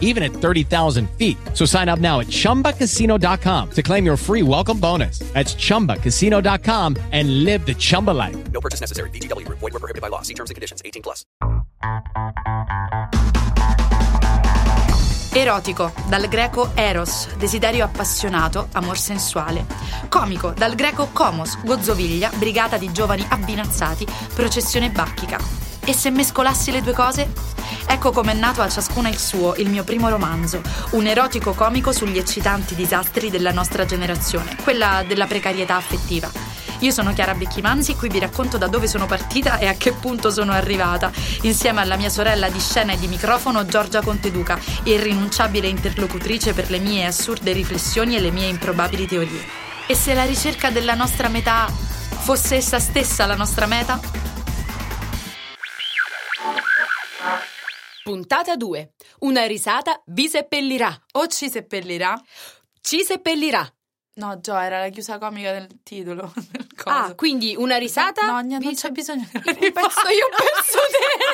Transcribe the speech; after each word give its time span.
even 0.00 0.22
at 0.22 0.32
30,000 0.32 1.10
feet. 1.18 1.36
So 1.52 1.66
sign 1.66 1.90
up 1.90 1.98
now 1.98 2.20
at 2.20 2.28
chumbacasino.com 2.28 3.70
to 3.72 3.82
claim 3.82 4.06
your 4.06 4.16
free 4.16 4.42
welcome 4.42 4.80
bonus. 4.80 5.18
That's 5.34 5.54
chumbacasino.com 5.54 6.96
and 7.12 7.44
live 7.44 7.66
the 7.66 7.74
Chumba 7.74 8.12
life. 8.12 8.36
No 8.52 8.60
purchase 8.60 8.80
necessary. 8.80 9.10
VGW 9.10 9.44
Group. 9.44 9.58
Void 9.58 9.72
were 9.72 9.80
prohibited 9.80 10.00
by 10.00 10.08
law. 10.08 10.22
See 10.22 10.34
terms 10.34 10.50
and 10.50 10.54
conditions. 10.54 10.80
18 10.84 11.02
plus. 11.02 11.24
Erotico, 15.36 15.92
dal 16.06 16.28
greco 16.28 16.70
eros, 16.76 17.28
desiderio 17.36 17.84
appassionato, 17.84 18.68
amor 18.72 18.96
sensuale. 18.96 19.66
Comico, 20.08 20.52
dal 20.52 20.76
greco 20.76 21.08
komos, 21.12 21.58
gozzoviglia, 21.64 22.30
brigata 22.36 22.78
di 22.78 22.92
giovani 22.92 23.26
abbinazzati, 23.28 24.06
processione 24.32 24.90
bacchica. 24.90 25.73
E 25.86 25.92
se 25.92 26.10
mescolassi 26.10 26.70
le 26.70 26.80
due 26.80 26.94
cose? 26.94 27.30
Ecco 27.86 28.10
com'è 28.10 28.32
nato 28.32 28.62
a 28.62 28.70
ciascuna 28.70 29.10
il 29.10 29.18
suo, 29.18 29.54
il 29.56 29.68
mio 29.68 29.84
primo 29.84 30.08
romanzo, 30.08 30.62
un 30.92 31.06
erotico 31.06 31.52
comico 31.52 31.92
sugli 31.92 32.16
eccitanti 32.16 32.74
disastri 32.74 33.28
della 33.28 33.52
nostra 33.52 33.84
generazione, 33.84 34.56
quella 34.62 35.04
della 35.06 35.26
precarietà 35.26 35.76
affettiva. 35.76 36.30
Io 36.78 36.90
sono 36.90 37.12
Chiara 37.12 37.34
Becchimanzi 37.34 37.92
e 37.92 37.96
qui 37.96 38.08
vi 38.08 38.18
racconto 38.18 38.56
da 38.56 38.66
dove 38.66 38.88
sono 38.88 39.04
partita 39.04 39.58
e 39.58 39.66
a 39.66 39.74
che 39.74 39.92
punto 39.92 40.30
sono 40.30 40.52
arrivata, 40.52 41.12
insieme 41.42 41.82
alla 41.82 41.96
mia 41.96 42.08
sorella 42.08 42.48
di 42.48 42.60
scena 42.60 42.92
e 42.92 42.98
di 42.98 43.06
microfono 43.06 43.66
Giorgia 43.66 44.00
Conteduca, 44.00 44.58
irrinunciabile 44.84 45.68
interlocutrice 45.68 46.54
per 46.54 46.70
le 46.70 46.78
mie 46.78 47.04
assurde 47.04 47.52
riflessioni 47.52 48.16
e 48.16 48.20
le 48.20 48.30
mie 48.30 48.48
improbabili 48.48 49.06
teorie. 49.06 49.44
E 49.86 49.94
se 49.94 50.14
la 50.14 50.24
ricerca 50.24 50.70
della 50.70 50.94
nostra 50.94 51.28
metà 51.28 51.66
fosse 51.68 52.56
essa 52.56 52.80
stessa 52.80 53.26
la 53.26 53.36
nostra 53.36 53.66
meta? 53.66 54.23
Puntata 58.04 58.54
2. 58.54 58.92
Una 59.20 59.46
risata 59.46 60.02
vi 60.08 60.28
seppellirà. 60.28 60.94
O 61.12 61.26
ci 61.26 61.48
seppellirà? 61.48 62.14
Ci 62.82 63.02
seppellirà. 63.02 63.66
No, 64.16 64.38
Gio, 64.40 64.54
era 64.58 64.80
la 64.80 64.90
chiusa 64.90 65.16
comica 65.16 65.52
del 65.52 65.80
titolo. 65.82 66.30
del. 66.76 67.06
Ah, 67.06 67.14
quindi 67.14 67.54
una 67.56 67.78
risata. 67.78 68.26
No, 68.26 68.40
niente, 68.40 68.62
non 68.62 68.74
vi 68.74 68.78
c'è 68.78 68.90
bisogno 68.90 69.26
di 69.32 69.38
Un 69.40 69.72
pezzo 69.72 70.08
io, 70.10 70.28
pezzo 70.36 70.78
te. 70.92 71.32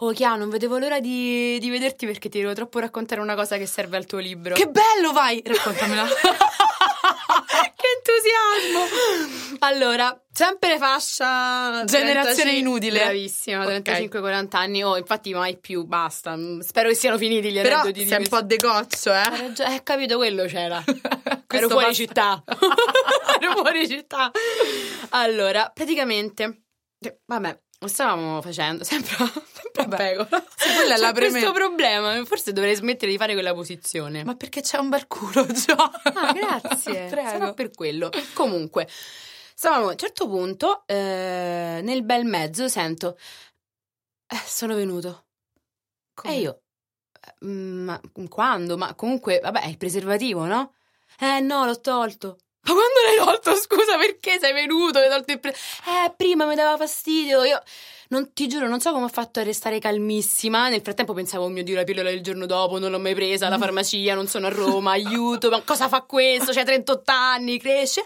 Oh, 0.00 0.10
Chia, 0.10 0.34
non 0.36 0.50
vedevo 0.50 0.76
l'ora 0.76 1.00
di, 1.00 1.58
di 1.58 1.70
vederti 1.70 2.04
perché 2.04 2.28
ti 2.28 2.38
devo 2.38 2.52
troppo 2.52 2.80
raccontare 2.80 3.22
una 3.22 3.34
cosa 3.34 3.56
che 3.56 3.64
serve 3.64 3.96
al 3.96 4.04
tuo 4.04 4.18
libro. 4.18 4.54
Che 4.54 4.68
bello, 4.68 5.12
vai! 5.12 5.40
Raccontamela. 5.42 6.04
entusiasmo! 8.34 9.56
Allora, 9.60 10.20
sempre 10.32 10.78
fascia 10.78 11.84
Generazione 11.84 12.50
35 12.50 12.52
inutile. 12.58 12.98
Bravissima, 13.00 13.64
Ok. 13.64 13.88
35-40 13.88 14.46
anni. 14.56 14.82
Oh, 14.84 14.96
infatti 14.96 15.32
mai 15.32 15.58
più, 15.58 15.84
basta. 15.84 16.36
Spero 16.60 16.88
che 16.88 16.94
siano 16.94 17.18
finiti 17.18 17.50
gli 17.50 17.60
Però 17.60 17.76
aneddoti 17.80 18.02
di 18.02 18.08
sei 18.08 18.18
un 18.18 18.28
po' 18.28 18.42
decoccio, 18.42 19.10
eh? 19.12 19.16
Hai 19.16 19.38
ragione, 19.40 19.74
Eh, 19.76 19.82
capito, 19.82 20.16
quello 20.16 20.44
c'era. 20.46 20.82
Ero 21.54 21.68
fuori 21.68 21.86
basta. 21.86 22.02
città. 22.02 22.42
Ero 23.40 23.52
fuori 23.56 23.88
città. 23.88 24.30
Allora, 25.10 25.70
praticamente, 25.72 26.62
vabbè, 27.26 27.58
stavamo 27.84 28.40
facendo 28.42 28.82
sempre, 28.84 29.14
sempre 29.52 29.82
a 29.82 29.88
pecora. 29.88 30.44
Sì, 30.56 30.74
quella 30.74 30.94
è 30.94 30.98
la 30.98 31.12
preme- 31.12 31.30
questo 31.32 31.52
problema, 31.52 32.24
forse 32.24 32.52
dovrei 32.52 32.74
smettere 32.74 33.10
di 33.10 33.18
fare 33.18 33.32
quella 33.34 33.54
posizione. 33.54 34.24
Ma 34.24 34.34
perché 34.34 34.60
c'è 34.60 34.78
un 34.78 34.88
bel 34.88 35.06
culo, 35.06 35.46
Gio? 35.52 35.74
Ah, 35.74 36.32
grazie. 36.32 37.08
Prego. 37.10 37.28
Sarà 37.28 37.52
per 37.52 37.70
quello. 37.70 38.10
Comunque, 38.34 38.88
stavamo 39.54 39.88
a 39.88 39.90
un 39.90 39.96
certo 39.96 40.28
punto, 40.28 40.84
eh, 40.86 41.80
nel 41.82 42.02
bel 42.04 42.24
mezzo, 42.24 42.68
sento, 42.68 43.18
eh, 44.26 44.42
sono 44.44 44.74
venuto. 44.74 45.26
Come? 46.14 46.34
E 46.34 46.38
io, 46.40 46.62
eh, 47.40 47.46
ma 47.46 48.00
quando? 48.28 48.76
Ma 48.76 48.94
comunque, 48.94 49.40
vabbè, 49.40 49.62
è 49.62 49.68
il 49.68 49.76
preservativo, 49.76 50.44
no? 50.44 50.74
Eh 51.18 51.40
no, 51.40 51.64
l'ho 51.64 51.80
tolto. 51.80 52.38
Ma 52.64 52.72
quando 52.72 53.00
l'hai 53.06 53.16
tolto? 53.24 53.54
Scusa, 53.56 53.96
perché 53.98 54.38
sei 54.38 54.52
venuto? 54.52 54.98
Hai 54.98 55.08
tolto 55.08 55.32
il 55.32 55.40
pre- 55.40 55.52
Eh, 55.52 56.12
prima 56.16 56.46
mi 56.46 56.54
dava 56.54 56.76
fastidio. 56.76 57.44
Io 57.44 57.60
non 58.08 58.32
ti 58.32 58.46
giuro, 58.48 58.68
non 58.68 58.80
so 58.80 58.92
come 58.92 59.04
ho 59.04 59.08
fatto 59.08 59.40
a 59.40 59.42
restare 59.42 59.78
calmissima. 59.78 60.68
Nel 60.68 60.80
frattempo 60.82 61.12
pensavo, 61.12 61.44
oh 61.44 61.48
mio 61.48 61.62
Dio, 61.62 61.74
la 61.74 61.84
pillola 61.84 62.10
del 62.10 62.22
giorno 62.22 62.46
dopo, 62.46 62.78
non 62.78 62.90
l'ho 62.90 62.98
mai 62.98 63.14
presa, 63.14 63.46
alla 63.46 63.58
farmacia, 63.58 64.14
non 64.14 64.26
sono 64.26 64.46
a 64.46 64.50
Roma, 64.50 64.92
aiuto, 64.92 65.50
ma 65.50 65.60
cosa 65.62 65.88
fa 65.88 66.02
questo? 66.02 66.52
C'ha 66.52 66.64
38 66.64 67.10
anni, 67.10 67.58
cresce. 67.58 68.04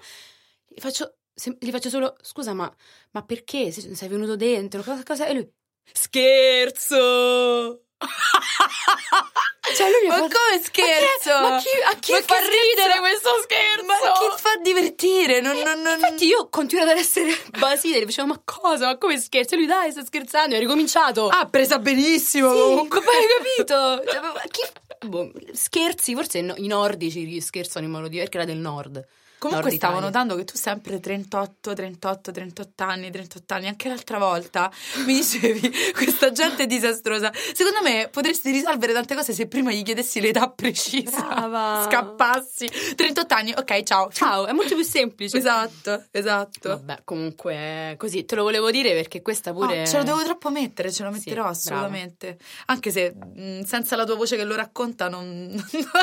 Gli 0.66 0.80
faccio, 0.80 1.16
gli 1.58 1.70
faccio 1.70 1.88
solo, 1.90 2.16
scusa, 2.22 2.52
ma, 2.54 2.72
ma 3.12 3.22
perché? 3.22 3.70
Se- 3.70 3.94
Sei 3.94 4.08
venuto 4.08 4.36
dentro? 4.36 4.82
Cosa, 4.82 5.02
cosa? 5.04 5.26
E 5.26 5.34
lui, 5.34 5.48
scherzo! 5.92 7.82
Cioè 9.74 9.90
lui 9.90 10.00
mi 10.02 10.08
Ma 10.08 10.14
fa- 10.14 10.20
come 10.20 10.62
scherzo? 10.62 11.30
Ma 11.40 11.56
chi, 11.58 11.68
a 11.84 11.94
chi 11.98 12.12
Ma 12.12 12.18
fa 12.18 12.34
scherzo? 12.34 12.50
ridere 12.50 12.98
questo 12.98 13.30
scherzo? 13.42 13.84
Ma 13.84 13.94
chi 14.12 14.42
fa 14.42 14.56
divertire? 14.62 15.40
Non, 15.40 15.56
non, 15.58 15.80
non... 15.80 15.94
Infatti 15.94 16.26
io 16.26 16.48
continuo 16.48 16.84
ad 16.90 16.96
essere 16.96 17.36
basile, 17.58 18.04
dicevo 18.04 18.28
ma 18.28 18.40
cosa? 18.44 18.86
Ma 18.86 18.98
come 18.98 19.18
scherzi? 19.18 19.54
E 19.54 19.56
lui 19.56 19.66
dai, 19.66 19.90
sto 19.92 20.04
scherzando, 20.04 20.54
hai 20.54 20.60
ricominciato. 20.60 21.28
Ah, 21.28 21.46
presa 21.46 21.78
benissimo 21.78 22.52
sì, 22.52 22.58
comunque. 22.60 23.00
ma 23.00 23.10
hai 23.10 23.26
capito? 23.36 24.02
Cioè, 24.10 24.20
ma 24.20 24.42
chi- 24.50 25.06
boh, 25.06 25.30
scherzi, 25.52 26.14
forse 26.14 26.40
no- 26.40 26.54
i 26.56 26.66
nordici 26.66 27.40
scherzano 27.40 27.84
in 27.84 27.90
modo 27.92 28.08
diverso, 28.08 28.30
perché 28.30 28.44
era 28.44 28.52
del 28.54 28.62
nord. 28.62 29.04
Comunque 29.38 29.66
Nord 29.70 29.76
stavo 29.76 29.92
Italia. 29.98 30.00
notando 30.00 30.34
che 30.36 30.44
tu 30.44 30.56
sempre 30.56 30.98
38, 31.00 31.72
38, 31.72 32.32
38 32.32 32.82
anni, 32.84 33.10
38 33.10 33.54
anni, 33.54 33.68
anche 33.68 33.88
l'altra 33.88 34.18
volta 34.18 34.70
mi 35.06 35.14
dicevi 35.14 35.70
questa 35.94 36.32
gente 36.32 36.64
è 36.64 36.66
disastrosa. 36.66 37.30
Secondo 37.54 37.80
me 37.82 38.08
potresti 38.10 38.50
risolvere 38.50 38.92
tante 38.92 39.14
cose 39.14 39.32
se 39.32 39.46
prima 39.46 39.70
gli 39.70 39.82
chiedessi 39.82 40.20
l'età 40.20 40.48
precisa. 40.50 41.22
Brava. 41.22 41.86
Scappassi. 41.88 42.68
38 42.96 43.34
anni, 43.34 43.54
ok, 43.56 43.82
ciao. 43.84 44.10
Ciao, 44.10 44.46
è 44.46 44.52
molto 44.52 44.74
più 44.74 44.84
semplice. 44.84 45.36
Esatto, 45.38 46.04
esatto. 46.10 46.68
Vabbè, 46.70 47.02
comunque, 47.04 47.94
così 47.96 48.24
te 48.24 48.34
lo 48.34 48.42
volevo 48.42 48.70
dire 48.72 48.92
perché 48.94 49.22
questa 49.22 49.52
pure. 49.52 49.78
No, 49.78 49.86
ce 49.86 49.96
lo 49.98 50.02
devo 50.02 50.22
troppo 50.24 50.50
mettere, 50.50 50.90
ce 50.90 51.04
lo 51.04 51.10
Sì, 51.12 51.18
metterò 51.18 51.42
brava. 51.42 51.50
assolutamente. 51.50 52.38
Anche 52.66 52.90
se 52.90 53.14
mh, 53.14 53.62
senza 53.62 53.94
la 53.94 54.04
tua 54.04 54.16
voce 54.16 54.34
che 54.36 54.42
lo 54.44 54.56
racconta 54.56 55.08
non, 55.08 55.46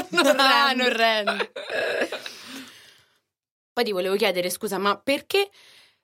non 0.10 0.24
rende. 0.24 0.74
non 0.84 0.90
rende. 0.96 1.52
Poi 3.76 3.84
ti 3.84 3.92
volevo 3.92 4.16
chiedere, 4.16 4.50
scusa, 4.50 4.78
ma 4.78 4.98
perché 4.98 5.50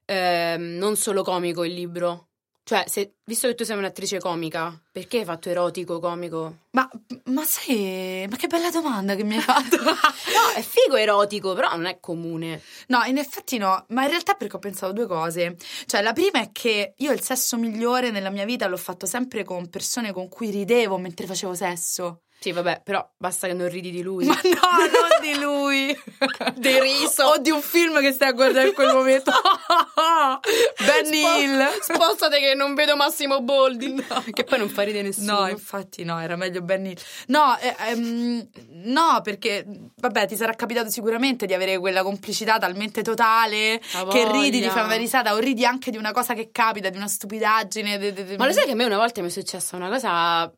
ehm, 0.03 0.75
non 0.77 0.97
solo 0.97 1.23
comico 1.23 1.63
il 1.63 1.73
libro? 1.73 2.27
Cioè, 2.63 2.83
se- 2.87 3.13
visto 3.23 3.47
che 3.47 3.55
tu 3.55 3.63
sei 3.63 3.77
un'attrice 3.77 4.19
comica, 4.19 4.77
perché 4.91 5.19
hai 5.19 5.23
fatto 5.23 5.47
erotico, 5.47 5.99
comico? 5.99 6.57
Ma, 6.71 6.85
ma 7.27 7.45
sai, 7.45 8.27
ma 8.29 8.35
che 8.35 8.47
bella 8.47 8.69
domanda 8.71 9.15
che 9.15 9.23
mi 9.23 9.35
hai 9.35 9.41
fatto. 9.41 9.77
No, 9.81 10.53
è 10.53 10.61
figo 10.61 10.97
erotico, 10.97 11.53
però 11.53 11.69
non 11.71 11.85
è 11.85 11.99
comune. 12.01 12.61
No, 12.87 13.03
in 13.05 13.17
effetti 13.17 13.57
no, 13.57 13.85
ma 13.89 14.03
in 14.03 14.09
realtà 14.09 14.33
perché 14.33 14.57
ho 14.57 14.59
pensato 14.59 14.91
due 14.91 15.07
cose. 15.07 15.55
Cioè, 15.85 16.01
la 16.01 16.11
prima 16.13 16.41
è 16.41 16.51
che 16.51 16.93
io 16.97 17.11
il 17.13 17.21
sesso 17.21 17.55
migliore 17.57 18.11
nella 18.11 18.29
mia 18.29 18.43
vita 18.45 18.67
l'ho 18.67 18.77
fatto 18.77 19.05
sempre 19.05 19.45
con 19.45 19.69
persone 19.69 20.11
con 20.11 20.27
cui 20.27 20.49
ridevo 20.49 20.97
mentre 20.97 21.25
facevo 21.25 21.53
sesso. 21.55 22.23
Sì, 22.44 22.52
vabbè, 22.52 22.81
però 22.84 23.07
basta 23.18 23.46
che 23.46 23.53
non 23.53 23.69
ridi 23.69 23.91
di 23.91 24.02
lui. 24.02 24.25
Ma 24.25 24.34
no, 24.34 24.50
non 24.50 25.22
di 25.22 25.40
lui. 25.40 25.96
Deriso. 26.57 27.25
O 27.25 27.38
di 27.38 27.52
un 27.52 27.61
film 27.61 27.99
che 27.99 28.11
stai 28.11 28.29
a 28.29 28.32
guardare 28.32 28.70
in 28.70 28.73
quel 28.73 28.91
momento. 28.96 29.32
Benny 30.84 31.22
Hill. 31.43 31.67
Spostate 31.82 32.40
che 32.40 32.55
non 32.55 32.73
vedo 32.73 32.96
Massimo 32.96 33.41
Boldi. 33.41 33.93
Che 34.32 34.43
poi 34.43 34.58
non 34.58 34.70
fa 34.70 34.82
ridere 34.84 35.03
nessuno. 35.03 35.41
No, 35.41 35.47
infatti 35.49 36.03
no, 36.03 36.20
era 36.20 36.35
meglio 36.35 36.61
Benny 36.61 36.90
Hill. 36.90 36.97
No, 37.28 37.58
eh, 37.59 37.76
ehm, 37.90 38.47
no, 38.85 39.20
perché 39.23 39.64
vabbè, 39.97 40.28
ti 40.28 40.35
sarà 40.35 40.53
capitato 40.53 40.90
sicuramente 40.90 41.46
di 41.46 41.53
avere 41.53 41.78
quella 41.78 42.02
complicità 42.02 42.58
talmente 42.58 43.02
totale 43.03 43.79
che 44.09 44.32
ridi, 44.32 44.52
ti 44.52 44.59
voglia. 44.61 44.72
fai 44.72 44.84
una 44.85 44.96
risata 44.96 45.34
o 45.34 45.37
ridi 45.37 45.64
anche 45.66 45.91
di 45.91 45.97
una 45.97 46.11
cosa 46.11 46.34
che 46.34 46.49
capita, 46.52 46.90
di 46.90 46.97
una 46.97 47.08
stupidaggine. 47.08 47.97
de- 47.99 48.14
de- 48.14 48.26
de- 48.26 48.37
Ma 48.37 48.46
lo 48.47 48.52
sai 48.52 48.66
che 48.66 48.72
a 48.72 48.76
me 48.76 48.85
una 48.85 48.97
volta 48.97 49.22
mi 49.22 49.28
è 49.28 49.32
successa 49.32 49.76
una 49.76 49.90
cosa, 49.90 50.52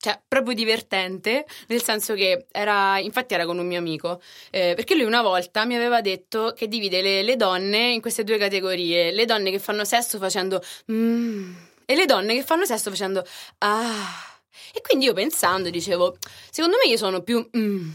cioè, 0.00 0.18
proprio 0.26 0.54
divertente, 0.54 1.44
nel 1.66 1.82
senso 1.82 2.14
che 2.14 2.46
era, 2.50 2.98
infatti 2.98 3.34
era 3.34 3.44
con 3.44 3.58
un 3.58 3.66
mio 3.66 3.78
amico, 3.78 4.22
eh, 4.50 4.72
perché 4.74 4.94
lui 4.94 5.04
una 5.04 5.20
volta 5.20 5.66
mi 5.66 5.74
aveva 5.74 6.00
detto 6.00 6.54
che 6.56 6.68
divide 6.68 7.02
le, 7.02 7.22
le 7.22 7.36
donne 7.36 7.92
in 7.92 8.00
queste 8.00 8.24
due 8.24 8.38
categorie, 8.38 9.12
le 9.12 9.26
donne 9.26 9.50
che 9.50 9.58
fanno 9.58 9.84
sesso 9.84 10.16
facendo 10.16 10.62
mm, 10.90 11.54
e 11.84 11.94
le 11.94 12.06
donne 12.06 12.34
che 12.34 12.42
fanno 12.42 12.64
sesso 12.64 12.88
facendo 12.88 13.22
ah. 13.58 14.24
E 14.72 14.80
quindi 14.80 15.04
io 15.04 15.12
pensando 15.12 15.68
dicevo, 15.68 16.16
secondo 16.50 16.76
me 16.82 16.90
io 16.90 16.96
sono 16.96 17.22
più 17.22 17.46
mm, 17.54 17.90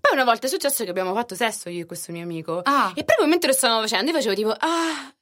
Poi 0.00 0.12
una 0.14 0.24
volta 0.24 0.46
è 0.48 0.50
successo 0.50 0.82
che 0.82 0.90
abbiamo 0.90 1.14
fatto 1.14 1.36
sesso 1.36 1.68
io 1.68 1.82
e 1.82 1.86
questo 1.86 2.10
mio 2.10 2.24
amico. 2.24 2.60
Ah. 2.64 2.90
E 2.96 3.04
proprio 3.04 3.28
mentre 3.28 3.50
lo 3.50 3.56
stavamo 3.56 3.82
facendo, 3.82 4.10
io 4.10 4.16
facevo 4.16 4.34
tipo, 4.34 4.50
ah. 4.50 5.14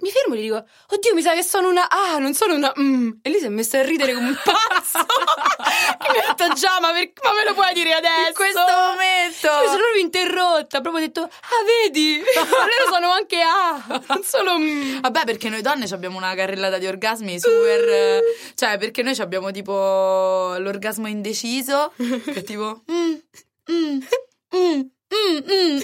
Mi 0.00 0.10
fermo 0.10 0.34
e 0.34 0.38
gli 0.38 0.42
dico, 0.42 0.64
oddio, 0.90 1.14
mi 1.14 1.22
sa 1.22 1.34
che 1.34 1.42
sono 1.42 1.68
una 1.68 1.88
A, 1.88 2.18
non 2.18 2.32
sono 2.32 2.54
una 2.54 2.72
mm. 2.78 3.10
E 3.20 3.30
lui 3.30 3.40
si 3.40 3.46
è 3.46 3.48
messo 3.48 3.78
a 3.78 3.82
ridere 3.82 4.14
come 4.14 4.28
un 4.28 4.38
pazzo. 4.44 4.98
e 5.02 6.12
mi 6.12 6.18
ha 6.18 6.34
detto, 6.34 6.52
già, 6.52 6.78
ma, 6.80 6.92
per- 6.92 7.10
ma 7.24 7.32
me 7.32 7.44
lo 7.44 7.52
puoi 7.54 7.74
dire 7.74 7.94
adesso? 7.94 8.28
In 8.28 8.34
questo 8.34 8.60
momento. 8.60 9.46
Io 9.46 9.58
mi 9.58 9.66
sono 9.66 9.78
proprio 9.78 10.02
interrotta, 10.02 10.80
proprio 10.80 11.04
detto, 11.04 11.22
ah, 11.22 11.64
vedi, 11.82 12.22
loro 12.22 12.92
sono 12.92 13.10
anche 13.10 13.40
A, 13.40 14.02
non 14.06 14.22
solo 14.22 14.56
mm. 14.58 15.00
Vabbè, 15.00 15.24
perché 15.24 15.48
noi 15.48 15.62
donne 15.62 15.86
abbiamo 15.90 16.16
una 16.16 16.34
carrellata 16.36 16.78
di 16.78 16.86
orgasmi 16.86 17.40
super. 17.40 18.22
Cioè, 18.54 18.78
perché 18.78 19.02
noi 19.02 19.18
abbiamo 19.18 19.50
tipo 19.50 20.54
l'orgasmo 20.58 21.08
indeciso. 21.08 21.92
Che 21.96 22.34
è 22.34 22.42
tipo. 22.44 22.82
mm, 22.90 23.14
mm, 23.72 23.98
mm, 24.54 24.58
mm, 24.58 24.80
mm, 25.12 25.76
mm. 25.76 25.80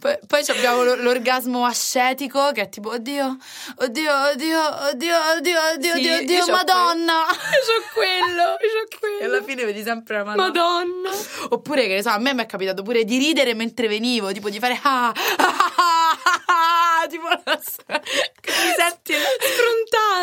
Poi, 0.00 0.18
poi 0.26 0.42
abbiamo 0.48 0.82
lo- 0.82 0.94
l'orgasmo 0.94 1.66
ascetico 1.66 2.52
che 2.52 2.62
è 2.62 2.68
tipo 2.70 2.88
oddio, 2.88 3.36
oddio, 3.76 4.12
oddio, 4.32 4.58
oddio, 4.90 5.14
oddio, 5.36 5.60
oddio, 5.74 5.92
Sì, 5.92 5.98
oddio, 5.98 6.10
io 6.10 6.18
oddio, 6.20 6.52
madonna. 6.54 7.12
Io 7.28 7.60
c'ho 7.66 7.90
quello, 7.92 8.42
io 8.42 8.70
c'ho 8.88 8.98
quello. 8.98 9.18
E 9.20 9.24
alla 9.26 9.42
fine 9.42 9.64
vedi 9.66 9.82
sempre 9.82 10.16
la 10.16 10.24
madonna. 10.24 10.46
Madonna. 10.46 11.10
Oppure, 11.50 11.86
che 11.86 11.94
ne 11.96 12.02
so, 12.02 12.08
a 12.08 12.18
me 12.18 12.32
mi 12.32 12.42
è 12.42 12.46
capitato 12.46 12.82
pure 12.82 13.04
di 13.04 13.18
ridere 13.18 13.52
mentre 13.52 13.88
venivo, 13.88 14.32
tipo 14.32 14.48
di 14.48 14.58
fare 14.58 14.80
ah, 14.82 15.08
ah, 15.08 15.14
ah, 15.36 16.18
ah, 16.24 17.02
ah, 17.02 17.06
tipo 17.06 17.28
che 17.28 18.52
ti 18.52 18.72
senti 18.76 19.12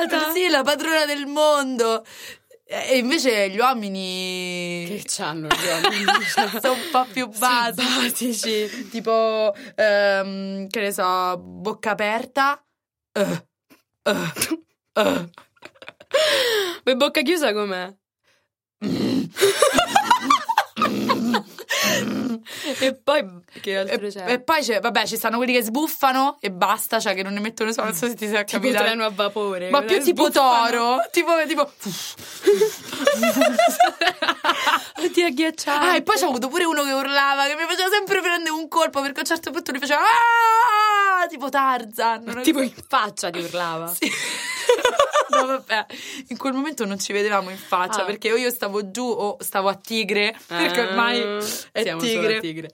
Sfrontata. 0.02 0.32
Sì, 0.34 0.48
la 0.48 0.64
padrona 0.64 1.06
del 1.06 1.28
mondo. 1.28 2.04
E 2.70 2.98
invece 2.98 3.50
gli 3.50 3.58
uomini 3.60 4.86
Che 4.90 5.04
c'hanno 5.06 5.48
gli 5.48 5.68
uomini? 5.68 6.04
sono 6.62 6.74
un 6.74 6.90
po' 6.92 7.06
più 7.06 7.30
basici. 7.30 8.90
Tipo, 8.90 9.56
ehm, 9.76 10.68
che 10.68 10.82
ne 10.82 10.92
so, 10.92 11.38
bocca 11.38 11.92
aperta. 11.92 12.62
Eh, 13.14 13.48
eh. 14.04 15.30
Ma 16.84 16.96
bocca 16.96 17.22
chiusa 17.22 17.54
com'è? 17.54 17.96
e 22.80 22.94
poi 22.96 23.26
che 23.62 23.78
altro 23.78 24.06
E, 24.08 24.10
c'è? 24.12 24.32
e 24.32 24.40
poi 24.40 24.62
c'è, 24.62 24.80
vabbè, 24.80 25.06
ci 25.06 25.16
stanno 25.18 25.38
quelli 25.38 25.54
che 25.54 25.62
sbuffano 25.64 26.38
e 26.40 26.52
basta, 26.52 27.00
cioè 27.00 27.14
che 27.16 27.24
non 27.24 27.34
ne 27.34 27.40
mettono 27.40 27.72
suono. 27.72 27.90
Non 27.90 27.98
so 27.98 28.08
se 28.08 28.16
ti 28.16 28.28
sei 28.28 28.44
tipo 28.46 28.60
capito. 28.62 28.84
treno 28.84 29.06
a 29.06 29.10
vapore. 29.10 29.70
Ma 29.70 29.82
più 29.84 30.00
tipo 30.02 30.26
sbuffano. 30.30 30.68
toro, 30.70 30.98
tipo, 31.12 31.32
tipo 31.48 31.72
Oddio, 35.00 35.26
agghiacciato. 35.28 35.86
Ah, 35.86 35.96
e 35.96 36.02
poi 36.02 36.16
c'è 36.18 36.26
avuto 36.26 36.48
pure 36.48 36.64
uno 36.66 36.84
che 36.84 36.92
urlava, 36.92 37.46
che 37.46 37.56
mi 37.56 37.64
faceva 37.68 37.90
sempre 37.90 38.20
prendere 38.22 38.50
un 38.52 38.68
colpo 38.68 39.02
perché 39.02 39.18
a 39.18 39.22
un 39.22 39.26
certo 39.28 39.52
punto 39.52 39.72
lui 39.72 39.80
faceva 39.80 40.02
"Ah!" 40.02 41.28
tipo 41.28 41.50
Tarzan. 41.50 42.42
tipo 42.44 42.62
in 42.62 42.72
faccia 42.88 43.30
ti 43.30 43.40
urlava. 43.40 43.94
Sì. 43.98 44.12
No, 45.30 45.46
vabbè, 45.46 45.86
in 46.30 46.38
quel 46.38 46.54
momento 46.54 46.86
non 46.86 47.00
ci 47.00 47.12
vedevamo 47.14 47.50
in 47.50 47.58
faccia 47.58 48.02
Ah. 48.02 48.06
perché 48.06 48.32
o 48.32 48.36
io 48.36 48.50
stavo 48.50 48.92
giù 48.92 49.04
o 49.06 49.38
stavo 49.40 49.68
a 49.70 49.76
tigre, 49.76 50.36
perché 50.48 50.82
ormai 50.82 51.20
è 51.72 51.82
Siamo 51.82 52.00
solo 52.00 52.12
tigre. 52.12 52.38
a 52.38 52.40
tigre. 52.40 52.70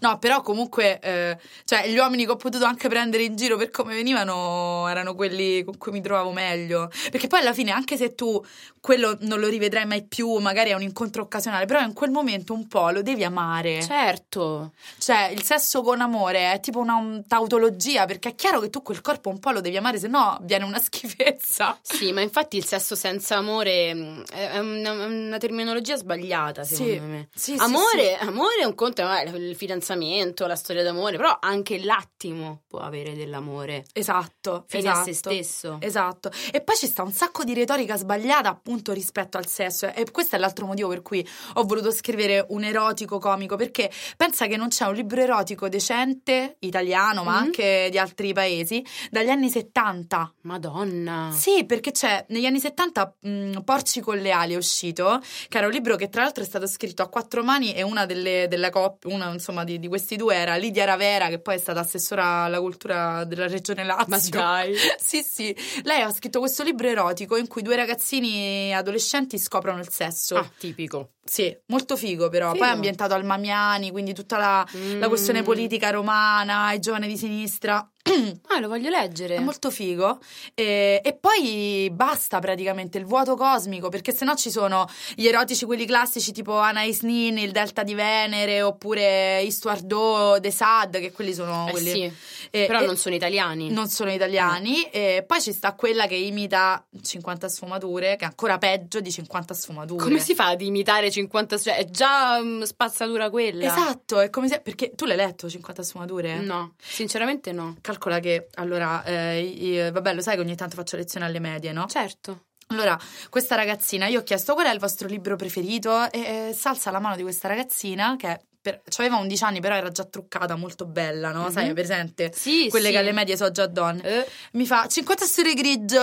No, 0.00 0.18
però 0.18 0.42
comunque, 0.42 0.98
eh, 1.00 1.38
cioè, 1.64 1.88
gli 1.88 1.96
uomini 1.96 2.24
che 2.24 2.30
ho 2.32 2.36
potuto 2.36 2.64
anche 2.64 2.88
prendere 2.88 3.22
in 3.22 3.36
giro 3.36 3.56
per 3.56 3.70
come 3.70 3.94
venivano 3.94 4.86
erano 4.88 5.14
quelli 5.14 5.62
con 5.64 5.78
cui 5.78 5.92
mi 5.92 6.00
trovavo 6.00 6.32
meglio. 6.32 6.90
Perché 7.10 7.26
poi 7.28 7.40
alla 7.40 7.52
fine, 7.52 7.70
anche 7.70 7.96
se 7.96 8.14
tu 8.14 8.42
quello 8.80 9.16
non 9.20 9.38
lo 9.40 9.48
rivedrai 9.48 9.86
mai 9.86 10.04
più, 10.04 10.36
magari 10.38 10.70
è 10.70 10.74
un 10.74 10.82
incontro 10.82 11.22
occasionale, 11.22 11.66
però 11.66 11.80
in 11.80 11.92
quel 11.92 12.10
momento 12.10 12.52
un 12.52 12.66
po' 12.66 12.90
lo 12.90 13.02
devi 13.02 13.24
amare. 13.24 13.82
Certo. 13.82 14.72
Cioè, 14.98 15.30
il 15.32 15.42
sesso 15.42 15.82
con 15.82 16.00
amore 16.00 16.52
è 16.52 16.60
tipo 16.60 16.78
una 16.80 16.94
un- 16.96 17.24
tautologia, 17.26 18.06
perché 18.06 18.30
è 18.30 18.34
chiaro 18.34 18.60
che 18.60 18.70
tu 18.70 18.82
quel 18.82 19.00
corpo 19.00 19.28
un 19.28 19.38
po' 19.38 19.50
lo 19.50 19.60
devi 19.60 19.76
amare, 19.76 19.98
se 19.98 20.08
no 20.08 20.38
viene 20.42 20.64
una 20.64 20.78
schifezza. 20.82 21.78
Sì, 21.82 22.12
ma 22.12 22.20
infatti 22.22 22.56
il 22.56 22.64
sesso 22.64 22.94
senza 22.94 23.36
amore 23.36 23.94
mh, 23.94 24.24
è 24.32 24.58
una, 24.58 24.92
una 25.04 25.38
terminologia 25.38 25.96
sbagliata, 25.96 26.64
secondo 26.64 26.92
Sì. 26.92 26.98
me. 27.00 27.28
Sì, 27.34 27.52
sì, 27.56 27.62
amore, 27.62 28.16
amore 28.18 28.56
è 28.62 28.64
un 28.64 28.74
conto, 28.74 29.02
eh, 29.08 29.22
il 29.36 29.56
fidanzamento, 29.60 30.46
la 30.46 30.56
storia 30.56 30.82
d'amore, 30.82 31.16
però 31.18 31.36
anche 31.38 31.78
l'attimo 31.84 32.62
può 32.66 32.78
avere 32.80 33.14
dell'amore. 33.14 33.84
Esatto, 33.92 34.64
Fine 34.68 34.82
esatto. 34.84 34.98
a 34.98 35.02
se 35.04 35.12
stesso. 35.12 35.76
Esatto. 35.80 36.30
E 36.50 36.62
poi 36.62 36.76
ci 36.76 36.86
sta 36.86 37.02
un 37.02 37.12
sacco 37.12 37.44
di 37.44 37.52
retorica 37.52 37.96
sbagliata 37.98 38.48
appunto 38.48 38.92
rispetto 38.92 39.36
al 39.36 39.46
sesso. 39.46 39.86
E 39.92 40.10
questo 40.10 40.36
è 40.36 40.38
l'altro 40.38 40.64
motivo 40.64 40.88
per 40.88 41.02
cui 41.02 41.26
ho 41.54 41.64
voluto 41.64 41.90
scrivere 41.92 42.44
un 42.48 42.64
erotico 42.64 43.18
comico. 43.18 43.56
Perché 43.56 43.90
pensa 44.16 44.46
che 44.46 44.56
non 44.56 44.68
c'è 44.68 44.86
un 44.86 44.94
libro 44.94 45.20
erotico 45.20 45.68
decente, 45.68 46.56
italiano, 46.60 47.22
ma 47.22 47.32
Mhm. 47.32 47.36
anche 47.44 47.88
di 47.90 47.98
altri 47.98 48.32
paesi, 48.32 48.82
dagli 49.10 49.28
anni 49.28 49.50
70. 49.50 50.32
Madonna. 50.42 51.30
Sì, 51.34 51.64
perché 51.66 51.90
c'è 51.90 52.24
negli 52.28 52.46
anni 52.46 52.60
70 52.60 53.14
mh, 53.20 53.58
Porci 53.60 54.00
con 54.00 54.16
le 54.18 54.30
ali 54.30 54.54
è 54.54 54.56
uscito, 54.56 55.20
che 55.48 55.58
era 55.58 55.66
un 55.66 55.72
libro 55.72 55.96
che 55.96 56.08
tra 56.08 56.22
l'altro 56.22 56.42
è 56.42 56.46
stato 56.46 56.66
scritto 56.66 57.02
a 57.02 57.08
quattro 57.08 57.42
mani 57.42 57.74
e 57.74 57.82
una 57.82 58.06
delle, 58.06 58.46
delle 58.48 58.70
coppie, 58.70 59.12
una 59.12 59.30
insomma 59.32 59.48
di, 59.64 59.78
di 59.78 59.88
questi 59.88 60.16
due 60.16 60.34
era 60.34 60.56
Lidia 60.56 60.84
Ravera, 60.84 61.28
che 61.28 61.38
poi 61.40 61.56
è 61.56 61.58
stata 61.58 61.80
assessora 61.80 62.44
alla 62.44 62.60
cultura 62.60 63.24
della 63.24 63.46
regione 63.46 63.84
Lazio. 63.84 64.38
Ma 64.38 64.44
dai. 64.44 64.74
Sì, 64.98 65.22
sì. 65.22 65.54
Lei 65.82 66.02
ha 66.02 66.12
scritto 66.12 66.38
questo 66.38 66.62
libro 66.62 66.86
erotico 66.88 67.36
in 67.36 67.48
cui 67.48 67.62
due 67.62 67.74
ragazzini 67.76 68.72
adolescenti 68.74 69.38
scoprono 69.38 69.80
il 69.80 69.88
sesso. 69.88 70.36
Ah, 70.36 70.50
tipico. 70.58 71.10
Sì, 71.24 71.56
molto 71.66 71.96
figo 71.96 72.28
però. 72.28 72.52
Figo. 72.52 72.58
Poi 72.64 72.68
è 72.68 72.74
ambientato 72.74 73.14
al 73.14 73.24
Mamiani, 73.24 73.90
quindi 73.90 74.14
tutta 74.14 74.36
la, 74.38 74.66
la 74.98 75.08
questione 75.08 75.40
Mm. 75.40 75.44
politica 75.44 75.90
romana, 75.90 76.72
i 76.72 76.78
giovani 76.80 77.06
di 77.06 77.16
sinistra. 77.16 77.88
Ah, 78.52 78.58
lo 78.58 78.66
voglio 78.68 78.88
leggere. 78.90 79.36
È 79.36 79.40
molto 79.40 79.70
figo. 79.70 80.18
E, 80.54 81.00
e 81.04 81.12
poi 81.14 81.88
basta 81.92 82.40
praticamente 82.40 82.98
il 82.98 83.04
vuoto 83.04 83.36
cosmico, 83.36 83.88
perché 83.88 84.12
sennò 84.12 84.34
ci 84.34 84.50
sono 84.50 84.88
gli 85.14 85.26
erotici, 85.26 85.64
quelli 85.64 85.86
classici 85.86 86.32
tipo 86.32 86.58
Anais 86.58 87.02
Nin, 87.02 87.38
il 87.38 87.52
Delta 87.52 87.84
di 87.84 87.94
Venere, 87.94 88.60
oppure 88.62 89.40
Istuardo 89.42 90.38
de 90.40 90.50
Sade, 90.50 90.98
che 91.00 91.12
quelli 91.12 91.32
sono 91.32 91.68
Eh 91.68 91.70
quelli. 91.70 91.90
sì, 91.90 92.12
e- 92.50 92.66
però 92.66 92.80
e- 92.80 92.86
non 92.86 92.96
sono 92.96 93.14
italiani. 93.14 93.70
non 93.70 93.88
sono 93.88 94.10
italiani. 94.12 94.82
E 94.90 95.24
poi 95.26 95.40
ci 95.40 95.52
sta 95.52 95.74
quella 95.74 96.06
che 96.06 96.16
imita 96.16 96.84
50 97.00 97.48
sfumature, 97.48 98.16
che 98.16 98.24
è 98.24 98.28
ancora 98.28 98.58
peggio 98.58 99.00
di 99.00 99.12
50 99.12 99.54
sfumature. 99.54 100.02
Come 100.02 100.18
si 100.18 100.34
fa 100.34 100.48
ad 100.48 100.60
imitare 100.60 101.10
50 101.10 101.56
cioè 101.58 101.76
è 101.76 101.84
già 101.84 102.40
mm, 102.42 102.62
spazzatura 102.62 103.30
quella. 103.30 103.64
Esatto, 103.64 104.18
è 104.18 104.28
come 104.30 104.48
se. 104.48 104.60
Perché 104.60 104.92
tu 104.96 105.04
l'hai 105.04 105.16
letto 105.16 105.48
50 105.48 105.82
sfumature? 105.84 106.38
No, 106.40 106.74
sinceramente 106.80 107.52
no. 107.52 107.76
Calcola 108.00 108.18
che 108.18 108.48
allora, 108.54 109.04
eh, 109.04 109.40
io- 109.42 109.92
vabbè, 109.92 110.14
lo 110.14 110.22
sai 110.22 110.36
che 110.36 110.40
ogni 110.40 110.56
tanto 110.56 110.74
faccio 110.76 110.96
lezioni 110.96 111.26
alle 111.26 111.38
medie, 111.38 111.70
no? 111.72 111.86
Certo. 111.86 112.46
Allora, 112.68 112.98
questa 113.28 113.56
ragazzina, 113.56 114.06
io 114.06 114.20
ho 114.20 114.22
chiesto 114.22 114.54
qual 114.54 114.66
è 114.68 114.72
il 114.72 114.78
vostro 114.78 115.06
libro 115.06 115.36
preferito 115.36 116.10
e 116.10 116.48
eh, 116.48 116.52
salza 116.54 116.90
la 116.90 116.98
mano 116.98 117.16
di 117.16 117.22
questa 117.22 117.46
ragazzina 117.48 118.16
che 118.16 118.40
per, 118.58 118.80
aveva 118.96 119.16
11 119.16 119.44
anni, 119.44 119.60
però 119.60 119.74
era 119.74 119.90
già 119.90 120.04
truccata, 120.04 120.56
molto 120.56 120.86
bella, 120.86 121.30
no? 121.30 121.50
Sai, 121.50 121.66
Mhm. 121.68 121.74
presente? 121.74 122.32
Sì, 122.34 122.68
Quelle 122.70 122.86
sì. 122.86 122.92
che 122.92 122.98
alle 122.98 123.12
medie 123.12 123.36
sono 123.36 123.50
già 123.50 123.66
donne. 123.66 124.02
Eh, 124.02 124.26
Mi 124.52 124.64
fa 124.64 124.86
50 124.86 125.26
storie 125.26 125.52
grigio. 125.52 126.00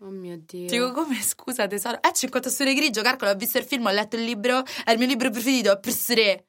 Oh 0.00 0.10
mio 0.10 0.38
Dio. 0.44 0.66
Dico, 0.68 0.92
come 0.92 1.20
scusa 1.22 1.66
tesoro? 1.66 1.98
Eh, 2.02 2.12
50 2.12 2.50
storie 2.50 2.74
grigio, 2.74 3.00
calcola, 3.00 3.30
ho 3.30 3.34
visto 3.36 3.56
il 3.58 3.64
film, 3.64 3.86
ho 3.86 3.90
letto 3.90 4.16
il 4.16 4.22
libro, 4.24 4.62
è 4.84 4.90
il 4.90 4.98
mio 4.98 5.06
libro 5.06 5.30
preferito, 5.30 5.78
Pressere. 5.80 6.44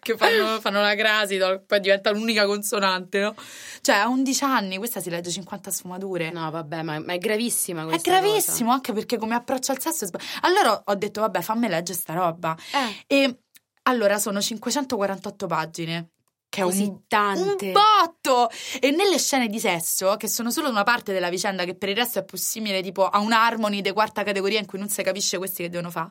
Che 0.00 0.16
fanno, 0.16 0.60
fanno 0.60 0.80
la 0.80 0.94
crasi, 0.94 1.36
no? 1.36 1.62
poi 1.66 1.80
diventa 1.80 2.10
l'unica 2.10 2.46
consonante, 2.46 3.20
no? 3.20 3.34
Cioè, 3.80 3.96
a 3.96 4.08
11 4.08 4.44
anni, 4.44 4.76
questa 4.78 5.00
si 5.00 5.10
legge 5.10 5.30
50 5.30 5.70
sfumature. 5.70 6.30
No, 6.30 6.50
vabbè, 6.50 6.82
ma, 6.82 6.98
ma 6.98 7.12
è 7.12 7.18
gravissima 7.18 7.82
È 7.82 7.86
questa 7.86 8.10
gravissimo 8.10 8.70
anche 8.70 8.92
perché 8.92 9.16
come 9.16 9.34
approccio 9.34 9.72
al 9.72 9.80
sesso 9.80 10.04
è 10.04 10.08
Allora 10.42 10.82
ho 10.84 10.94
detto, 10.94 11.20
vabbè, 11.20 11.40
fammi 11.40 11.68
leggere 11.68 11.98
sta 11.98 12.14
roba. 12.14 12.54
cosa. 12.54 12.88
Eh, 13.08 13.16
E 13.16 13.38
allora 13.82 14.18
sono 14.18 14.40
548 14.40 15.46
pagine. 15.46 16.08
Che 16.54 16.60
è 16.60 16.64
così 16.64 16.84
un, 16.84 17.00
tante. 17.08 17.66
un 17.66 17.72
botto! 17.72 18.48
E 18.78 18.92
nelle 18.92 19.18
scene 19.18 19.48
di 19.48 19.58
sesso, 19.58 20.14
che 20.16 20.28
sono 20.28 20.52
solo 20.52 20.68
una 20.68 20.84
parte 20.84 21.12
della 21.12 21.28
vicenda, 21.28 21.64
che 21.64 21.74
per 21.74 21.88
il 21.88 21.96
resto 21.96 22.20
è 22.20 22.24
più 22.24 22.38
simile 22.38 22.80
tipo 22.80 23.08
a 23.08 23.18
un 23.18 23.32
harmony 23.32 23.80
di 23.80 23.90
quarta 23.90 24.22
categoria 24.22 24.60
in 24.60 24.66
cui 24.66 24.78
non 24.78 24.88
si 24.88 25.02
capisce 25.02 25.36
questi 25.36 25.64
che 25.64 25.68
devono 25.68 25.90
fare. 25.90 26.10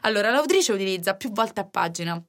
Allora, 0.00 0.32
l'autrice 0.32 0.72
utilizza 0.72 1.14
più 1.14 1.30
volte 1.30 1.60
a 1.60 1.64
pagina 1.64 2.20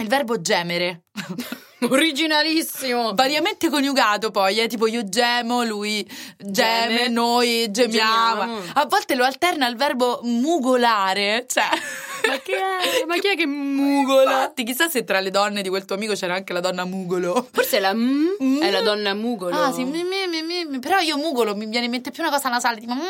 il 0.00 0.08
verbo 0.08 0.40
gemere. 0.40 1.02
Originalissimo. 1.88 3.14
Variamente 3.14 3.70
coniugato 3.70 4.30
poi, 4.30 4.58
è 4.58 4.66
tipo 4.68 4.86
io 4.86 5.08
gemo, 5.08 5.62
lui 5.64 6.06
geme, 6.36 6.96
Geme. 6.96 7.08
noi 7.08 7.70
gemiamo. 7.70 8.40
Gemiamo. 8.42 8.62
A 8.74 8.86
volte 8.86 9.14
lo 9.14 9.24
alterna 9.24 9.64
al 9.66 9.76
verbo 9.76 10.20
mugolare, 10.24 11.46
cioè 11.48 11.64
Ma 12.28 12.36
che 12.38 12.52
è? 12.54 13.04
Ma 13.06 13.16
chi 13.16 13.28
è 13.28 13.34
che 13.34 13.46
mugola? 13.46 14.30
Infatti, 14.40 14.64
chissà 14.64 14.90
se 14.90 15.04
tra 15.04 15.20
le 15.20 15.30
donne 15.30 15.62
di 15.62 15.70
quel 15.70 15.86
tuo 15.86 15.96
amico 15.96 16.12
c'era 16.12 16.34
anche 16.34 16.52
la 16.52 16.60
donna 16.60 16.84
mugolo. 16.84 17.48
Forse 17.50 17.80
la 17.80 17.94
M 17.94 18.28
Mm. 18.42 18.60
è 18.60 18.70
la 18.70 18.82
donna 18.82 19.14
mugolo. 19.14 19.56
Ah, 19.58 19.72
sì, 19.72 19.84
mi- 19.84 20.04
mi- 20.04 20.26
mi- 20.28 20.42
però 20.78 20.98
io 21.00 21.16
mugolo 21.16 21.56
mi 21.56 21.66
viene 21.66 21.86
in 21.86 21.90
mente 21.90 22.10
più 22.10 22.22
una 22.22 22.32
cosa 22.32 22.48
nasale, 22.48 22.78
tipo 22.78 22.92
una 22.94 23.02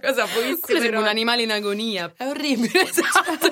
cosa 0.00 0.26
pochissima. 0.26 0.80
Sembra 0.80 1.00
un 1.00 1.06
animale 1.06 1.42
in 1.42 1.50
agonia. 1.50 2.12
È 2.16 2.26
orribile, 2.26 2.82
esatto. 2.88 3.50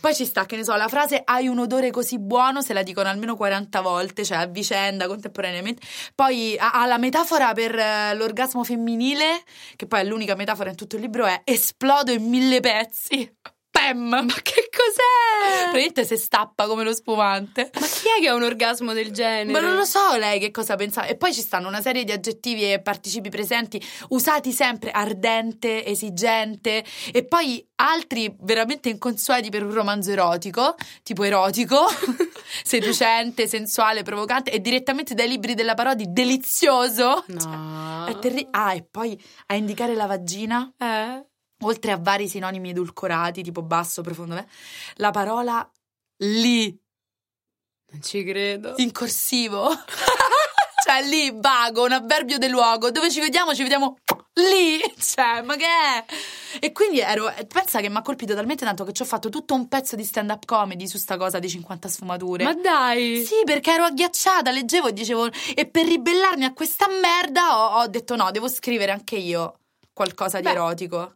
Poi 0.00 0.14
ci 0.14 0.24
sta, 0.24 0.46
che 0.46 0.56
ne 0.56 0.64
so, 0.64 0.74
la 0.76 0.88
frase 0.88 1.22
hai 1.24 1.48
un 1.48 1.58
odore 1.58 1.90
così 1.90 2.18
buono 2.18 2.62
se 2.62 2.72
la 2.72 2.82
dicono 2.82 3.08
almeno 3.08 3.36
40 3.36 3.80
volte, 3.80 4.24
cioè 4.24 4.38
a 4.38 4.46
vicenda, 4.46 5.06
contemporaneamente. 5.06 5.86
Poi 6.14 6.56
ha, 6.58 6.72
ha 6.72 6.86
la 6.86 6.98
metafora 6.98 7.52
per 7.52 7.74
eh, 7.76 8.14
l'orgasmo 8.14 8.64
femminile, 8.64 9.42
che 9.76 9.86
poi 9.86 10.00
è 10.00 10.04
l'unica 10.04 10.34
metafora 10.34 10.70
in 10.70 10.76
tutto 10.76 10.96
il 10.96 11.02
libro, 11.02 11.26
è 11.26 11.42
esplodo 11.44 12.12
in 12.12 12.28
mille 12.28 12.60
pezzi. 12.60 13.32
Pam! 13.74 14.08
Ma 14.08 14.24
che 14.40 14.68
cos'è? 14.70 15.62
Praticamente 15.64 16.04
si 16.04 16.16
stappa 16.16 16.66
come 16.68 16.84
lo 16.84 16.94
spumante. 16.94 17.70
Ma 17.74 17.86
chi 17.86 18.06
è 18.16 18.20
che 18.22 18.28
ha 18.28 18.34
un 18.34 18.44
orgasmo 18.44 18.92
del 18.92 19.10
genere? 19.10 19.50
Ma 19.50 19.58
non 19.58 19.74
lo 19.74 19.84
so 19.84 20.14
lei 20.16 20.38
che 20.38 20.52
cosa 20.52 20.76
pensava. 20.76 21.08
E 21.08 21.16
poi 21.16 21.34
ci 21.34 21.40
stanno 21.40 21.66
una 21.66 21.82
serie 21.82 22.04
di 22.04 22.12
aggettivi 22.12 22.72
e 22.72 22.80
participi 22.80 23.30
presenti 23.30 23.82
usati 24.10 24.52
sempre 24.52 24.92
ardente, 24.92 25.84
esigente 25.84 26.84
e 27.12 27.24
poi 27.24 27.66
altri 27.76 28.32
veramente 28.40 28.88
inconsueti 28.90 29.50
per 29.50 29.64
un 29.64 29.72
romanzo 29.72 30.12
erotico, 30.12 30.76
tipo 31.02 31.24
erotico, 31.24 31.84
seducente, 32.62 33.48
sensuale, 33.48 34.02
provocante 34.02 34.52
e 34.52 34.60
direttamente 34.60 35.14
dai 35.14 35.28
libri 35.28 35.54
della 35.54 35.74
parodi 35.74 36.04
delizioso. 36.08 37.24
No. 37.26 38.06
È 38.06 38.18
terri- 38.20 38.46
ah, 38.52 38.74
e 38.74 38.84
poi 38.88 39.20
a 39.46 39.54
indicare 39.56 39.94
la 39.94 40.06
vagina, 40.06 40.72
Eh? 40.78 41.24
Oltre 41.66 41.92
a 41.92 41.98
vari 41.98 42.28
sinonimi 42.28 42.70
edulcorati, 42.70 43.42
tipo 43.42 43.62
basso, 43.62 44.02
profondo, 44.02 44.36
eh, 44.36 44.46
la 44.96 45.10
parola 45.10 45.68
lì 46.18 46.76
Non 47.90 48.02
ci 48.02 48.24
credo. 48.24 48.74
in 48.78 48.92
corsivo. 48.92 49.68
cioè 50.84 51.02
lì, 51.06 51.30
vago, 51.34 51.84
un 51.84 51.92
avverbio 51.92 52.38
del 52.38 52.50
luogo. 52.50 52.90
Dove 52.90 53.10
ci 53.10 53.20
vediamo? 53.20 53.54
Ci 53.54 53.62
vediamo 53.62 53.96
lì. 54.34 54.80
Cioè, 54.98 55.42
ma 55.42 55.54
che 55.56 55.64
è? 55.64 56.04
E 56.60 56.72
quindi 56.72 57.00
ero. 57.00 57.32
Pensa 57.48 57.80
che 57.80 57.88
mi 57.88 57.96
ha 57.96 58.02
colpito 58.02 58.34
talmente 58.34 58.64
tanto 58.64 58.84
che 58.84 58.92
ci 58.92 59.02
ho 59.02 59.04
fatto 59.04 59.28
tutto 59.28 59.54
un 59.54 59.68
pezzo 59.68 59.96
di 59.96 60.04
stand-up 60.04 60.44
comedy 60.44 60.86
su 60.88 60.98
sta 60.98 61.16
cosa 61.16 61.38
di 61.38 61.48
50 61.48 61.88
sfumature. 61.88 62.44
Ma 62.44 62.54
dai! 62.54 63.24
Sì, 63.24 63.36
perché 63.44 63.72
ero 63.72 63.84
agghiacciata, 63.84 64.50
leggevo 64.50 64.88
e 64.88 64.92
dicevo. 64.92 65.28
E 65.54 65.66
per 65.66 65.86
ribellarmi 65.86 66.44
a 66.44 66.52
questa 66.52 66.86
merda 66.88 67.58
ho, 67.58 67.80
ho 67.82 67.86
detto 67.86 68.16
no, 68.16 68.30
devo 68.30 68.48
scrivere 68.48 68.92
anche 68.92 69.16
io 69.16 69.58
qualcosa 69.92 70.38
di 70.38 70.44
Beh. 70.44 70.50
erotico. 70.50 71.14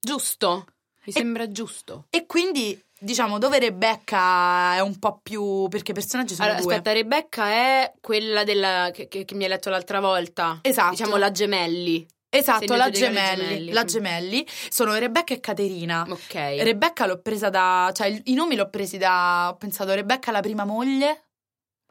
Giusto. 0.00 0.64
Mi 1.04 1.12
E- 1.12 1.12
sembra 1.12 1.50
giusto. 1.50 2.06
E 2.10 2.26
quindi, 2.26 2.78
diciamo, 2.98 3.38
dove 3.38 3.58
Rebecca 3.58 4.74
è 4.74 4.80
un 4.80 4.98
po' 4.98 5.20
più. 5.22 5.66
perché 5.68 5.90
i 5.92 5.94
personaggi 5.94 6.34
sono 6.34 6.48
Allora, 6.48 6.62
due. 6.62 6.72
aspetta, 6.74 6.92
Rebecca 6.92 7.46
è 7.48 7.92
quella 8.00 8.44
della, 8.44 8.90
che, 8.92 9.08
che- 9.08 9.24
che 9.24 9.34
mi 9.34 9.44
hai 9.44 9.48
letto 9.50 9.70
l'altra 9.70 10.00
volta. 10.00 10.58
Esatto. 10.62 10.90
Diciamo 10.90 11.16
la 11.16 11.30
Gemelli. 11.30 12.06
Esatto, 12.32 12.76
la 12.76 12.90
gemelli, 12.90 13.44
gemelli. 13.44 13.72
la 13.72 13.84
gemelli 13.84 14.46
sono 14.68 14.94
Rebecca 14.94 15.34
e 15.34 15.40
Caterina. 15.40 16.06
Ok. 16.08 16.32
Rebecca 16.34 17.04
l'ho 17.06 17.18
presa 17.20 17.50
da, 17.50 17.90
cioè 17.92 18.06
i 18.26 18.34
nomi 18.34 18.54
l'ho 18.54 18.70
presi 18.70 18.98
da, 18.98 19.48
ho 19.50 19.56
pensato 19.56 19.92
Rebecca 19.94 20.30
la 20.30 20.38
prima 20.40 20.64
moglie, 20.64 21.24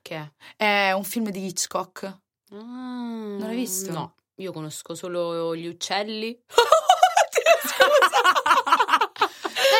Che 0.01 0.15
è? 0.55 0.89
è 0.89 0.91
un 0.93 1.03
film 1.03 1.29
di 1.29 1.45
Hitchcock. 1.45 2.19
non 2.51 3.37
l'hai 3.41 3.55
visto? 3.57 3.91
No, 3.91 4.15
io 4.35 4.53
conosco 4.53 4.95
solo 4.95 5.53
gli 5.57 5.67
uccelli. 5.67 6.39
was 7.79 8.08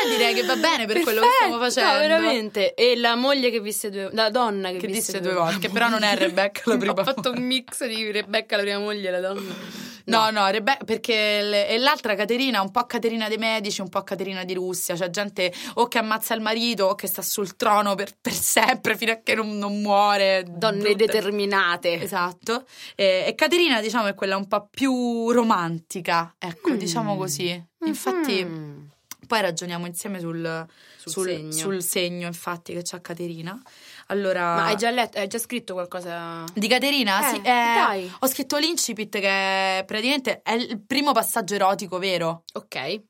Eh, 0.05 0.09
direi 0.09 0.33
che 0.33 0.43
va 0.43 0.55
bene 0.55 0.85
per 0.85 1.01
quello 1.01 1.21
che 1.21 1.27
stiamo 1.37 1.57
facendo. 1.59 1.91
No, 1.93 1.97
veramente. 1.99 2.73
E 2.73 2.95
la 2.97 3.15
moglie 3.15 3.49
che 3.51 3.59
visse 3.59 3.89
due 3.89 4.09
la 4.13 4.29
donna 4.29 4.69
che, 4.71 4.77
Che 4.77 4.87
visse 4.87 5.11
disse 5.13 5.21
due 5.21 5.33
volte, 5.33 5.59
che 5.59 5.69
però 5.69 5.87
non 5.89 6.03
è 6.03 6.15
Rebecca 6.15 6.61
la 6.65 6.77
prima 6.77 6.93
Ho 6.93 7.03
fatto 7.03 7.31
un 7.31 7.41
mix 7.43 7.85
di 7.85 8.11
Rebecca 8.11 8.55
la 8.55 8.61
prima 8.63 8.79
moglie 8.79 9.07
e 9.07 9.11
la 9.11 9.19
donna. 9.19 9.87
No, 10.05 10.31
no, 10.31 10.47
Rebecca, 10.49 10.83
perché 10.85 11.39
le- 11.43 11.67
e 11.67 11.77
l'altra 11.77 12.15
Caterina, 12.15 12.61
un 12.61 12.71
po' 12.71 12.83
Caterina 12.87 13.27
dei 13.27 13.37
Medici, 13.37 13.79
un 13.81 13.89
po' 13.89 14.01
Caterina 14.01 14.43
di 14.43 14.55
Russia. 14.55 14.95
C'è 14.95 15.09
gente 15.11 15.53
o 15.75 15.87
che 15.87 15.99
ammazza 15.99 16.33
il 16.33 16.41
marito 16.41 16.85
o 16.85 16.95
che 16.95 17.05
sta 17.05 17.21
sul 17.21 17.55
trono 17.55 17.93
per, 17.93 18.13
per 18.19 18.33
sempre 18.33 18.97
fino 18.97 19.11
a 19.11 19.19
che 19.21 19.35
non, 19.35 19.55
non 19.59 19.79
muore. 19.81 20.45
Donne 20.47 20.79
Brutte- 20.81 21.05
determinate. 21.05 22.01
Esatto. 22.01 22.65
E, 22.95 23.25
e 23.27 23.35
Caterina, 23.35 23.81
diciamo, 23.81 24.07
è 24.07 24.15
quella 24.15 24.35
un 24.35 24.47
po' 24.47 24.67
più 24.71 25.29
romantica, 25.29 26.33
ecco, 26.39 26.71
Mm. 26.71 26.77
diciamo 26.77 27.15
così. 27.15 27.63
Infatti, 27.85 28.43
Mm. 28.43 28.85
Poi 29.29 29.41
ragioniamo 29.41 29.85
insieme 29.85 30.19
sul, 30.19 30.65
Sul 30.97 31.11
sul- 31.11 31.25
segno. 31.27 31.51
sul 31.51 31.83
segno, 31.83 32.25
infatti, 32.25 32.73
che 32.73 32.81
c'ha 32.83 32.99
Caterina. 32.99 33.61
Allora, 34.07 34.55
Ma 34.55 34.65
hai 34.65 34.75
già 34.75 34.89
letto, 34.89 35.19
hai 35.19 35.27
già 35.27 35.37
scritto 35.37 35.73
qualcosa? 35.73 36.43
di 36.51 36.67
Caterina? 36.67 37.27
Eh, 37.27 37.29
sì, 37.29 37.35
eh, 37.37 37.41
dai. 37.41 38.11
ho 38.21 38.27
scritto 38.27 38.57
l'incipit 38.57 39.19
che 39.19 39.83
praticamente 39.85 40.41
è 40.41 40.53
il 40.53 40.81
primo 40.81 41.11
passaggio 41.11 41.53
erotico 41.53 41.99
vero. 41.99 42.43
Ok. 42.53 43.01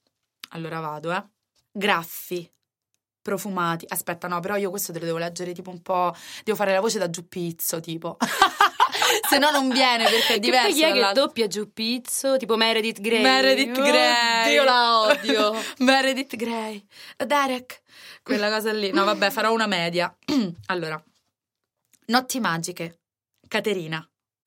Allora 0.50 0.82
vado, 0.82 1.14
eh. 1.14 1.24
Graffi. 1.72 2.52
Profumati. 3.22 3.86
Aspetta, 3.88 4.28
no, 4.28 4.42
però 4.42 4.58
io 4.58 4.70
questo 4.70 4.92
te 4.92 5.00
lo 5.00 5.06
devo 5.06 5.18
leggere 5.20 5.54
tipo 5.54 5.70
un 5.70 5.82
po'. 5.82 6.14
Devo 6.44 6.58
fare 6.58 6.74
la 6.74 6.82
voce 6.82 7.00
da 7.00 7.10
giuppizzo, 7.10 7.80
tipo. 7.80 8.18
Se 9.30 9.38
no 9.38 9.52
non 9.52 9.70
viene 9.70 10.06
perché 10.06 10.26
è 10.26 10.34
Che 10.34 10.40
diverso. 10.40 10.66
poi 10.68 10.74
chi 10.76 10.82
è 10.84 10.92
che 10.94 11.14
doppia 11.14 11.48
giù 11.48 11.72
pizzo? 11.72 12.38
Tipo 12.38 12.56
Meredith 12.58 13.00
Grey. 13.00 13.22
Meredith 13.22 13.80
Grey. 13.80 14.54
Io 14.54 14.64
la 14.64 15.00
odio. 15.02 15.54
Meredith 15.80 16.36
Grey. 16.36 16.84
Derek. 17.16 17.82
Quella 18.24 18.50
cosa 18.50 18.72
lì. 18.74 18.92
No, 18.92 19.04
vabbè, 19.06 19.30
farò 19.30 19.52
una 19.54 19.68
media. 19.68 20.14
allora. 20.68 21.02
Notti 22.08 22.40
magiche. 22.40 23.02
Caterina. 23.48 24.09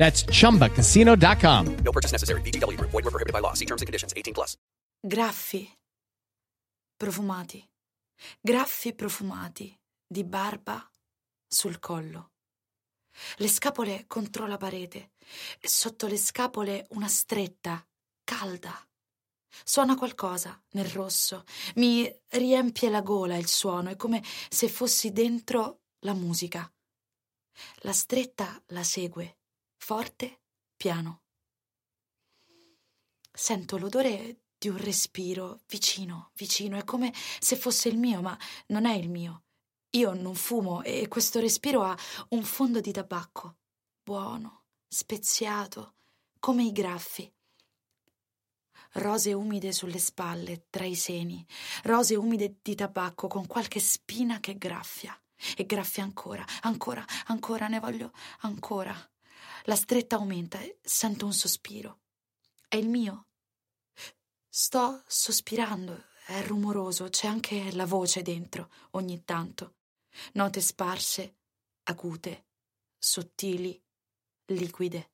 That's 0.00 0.24
chumbacasino.com. 0.24 1.76
No 1.84 1.92
purchase 1.92 2.12
necessary. 2.12 2.40
VGW 2.40 2.76
Group. 2.78 2.90
Void 2.90 3.04
were 3.04 3.10
prohibited 3.10 3.34
by 3.34 3.40
law. 3.40 3.52
See 3.52 3.66
terms 3.66 3.82
and 3.82 3.86
conditions. 3.86 4.14
18 4.16 4.32
plus. 4.32 4.56
Graffi. 5.06 5.68
Profumati. 6.96 7.62
Graffi 8.40 8.94
profumati. 8.94 9.78
Di 10.06 10.24
barba 10.24 10.90
sul 11.46 11.78
collo. 11.78 12.30
Le 13.36 13.48
scapole 13.48 14.04
contro 14.06 14.46
la 14.46 14.56
parete. 14.56 15.12
E 15.60 15.68
sotto 15.68 16.06
le 16.06 16.16
scapole 16.16 16.86
una 16.90 17.08
stretta, 17.08 17.86
calda. 18.24 18.74
Suona 19.64 19.96
qualcosa 19.96 20.58
nel 20.70 20.86
rosso. 20.86 21.44
Mi 21.74 22.10
riempie 22.28 22.88
la 22.88 23.02
gola 23.02 23.36
il 23.36 23.48
suono. 23.48 23.90
È 23.90 23.96
come 23.96 24.24
se 24.48 24.68
fossi 24.68 25.12
dentro 25.12 25.82
la 26.06 26.14
musica. 26.14 26.72
La 27.82 27.92
stretta 27.92 28.62
la 28.68 28.82
segue. 28.82 29.39
Forte, 29.82 30.42
piano. 30.76 31.22
Sento 33.32 33.78
l'odore 33.78 34.42
di 34.56 34.68
un 34.68 34.76
respiro 34.76 35.62
vicino, 35.66 36.30
vicino. 36.34 36.78
È 36.78 36.84
come 36.84 37.12
se 37.40 37.56
fosse 37.56 37.88
il 37.88 37.96
mio, 37.96 38.20
ma 38.20 38.38
non 38.66 38.84
è 38.84 38.94
il 38.94 39.08
mio. 39.08 39.44
Io 39.92 40.12
non 40.12 40.34
fumo 40.34 40.82
e 40.82 41.08
questo 41.08 41.40
respiro 41.40 41.82
ha 41.82 41.96
un 42.28 42.44
fondo 42.44 42.80
di 42.80 42.92
tabacco. 42.92 43.56
Buono, 44.04 44.66
speziato, 44.86 45.94
come 46.38 46.62
i 46.62 46.72
graffi. 46.72 47.32
Rose 48.92 49.32
umide 49.32 49.72
sulle 49.72 49.98
spalle, 49.98 50.66
tra 50.68 50.84
i 50.84 50.94
seni, 50.94 51.44
rose 51.84 52.14
umide 52.14 52.58
di 52.62 52.74
tabacco 52.74 53.28
con 53.28 53.46
qualche 53.46 53.80
spina 53.80 54.40
che 54.40 54.58
graffia. 54.58 55.18
E 55.56 55.64
graffia 55.64 56.04
ancora, 56.04 56.44
ancora, 56.60 57.04
ancora, 57.26 57.66
ne 57.66 57.80
voglio 57.80 58.12
ancora. 58.40 58.94
La 59.64 59.76
stretta 59.76 60.16
aumenta 60.16 60.60
e 60.60 60.78
sento 60.82 61.26
un 61.26 61.32
sospiro. 61.32 62.00
È 62.68 62.76
il 62.76 62.88
mio. 62.88 63.26
Sto 64.48 65.02
sospirando, 65.06 66.06
è 66.26 66.42
rumoroso, 66.42 67.08
c'è 67.08 67.26
anche 67.26 67.72
la 67.72 67.86
voce 67.86 68.22
dentro, 68.22 68.70
ogni 68.90 69.24
tanto. 69.24 69.76
Note 70.32 70.60
sparse, 70.60 71.36
acute, 71.84 72.46
sottili, 72.98 73.80
liquide. 74.46 75.10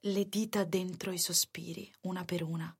Le 0.00 0.28
dita 0.28 0.64
dentro 0.64 1.12
i 1.12 1.18
sospiri, 1.18 1.92
una 2.02 2.24
per 2.24 2.42
una. 2.42 2.76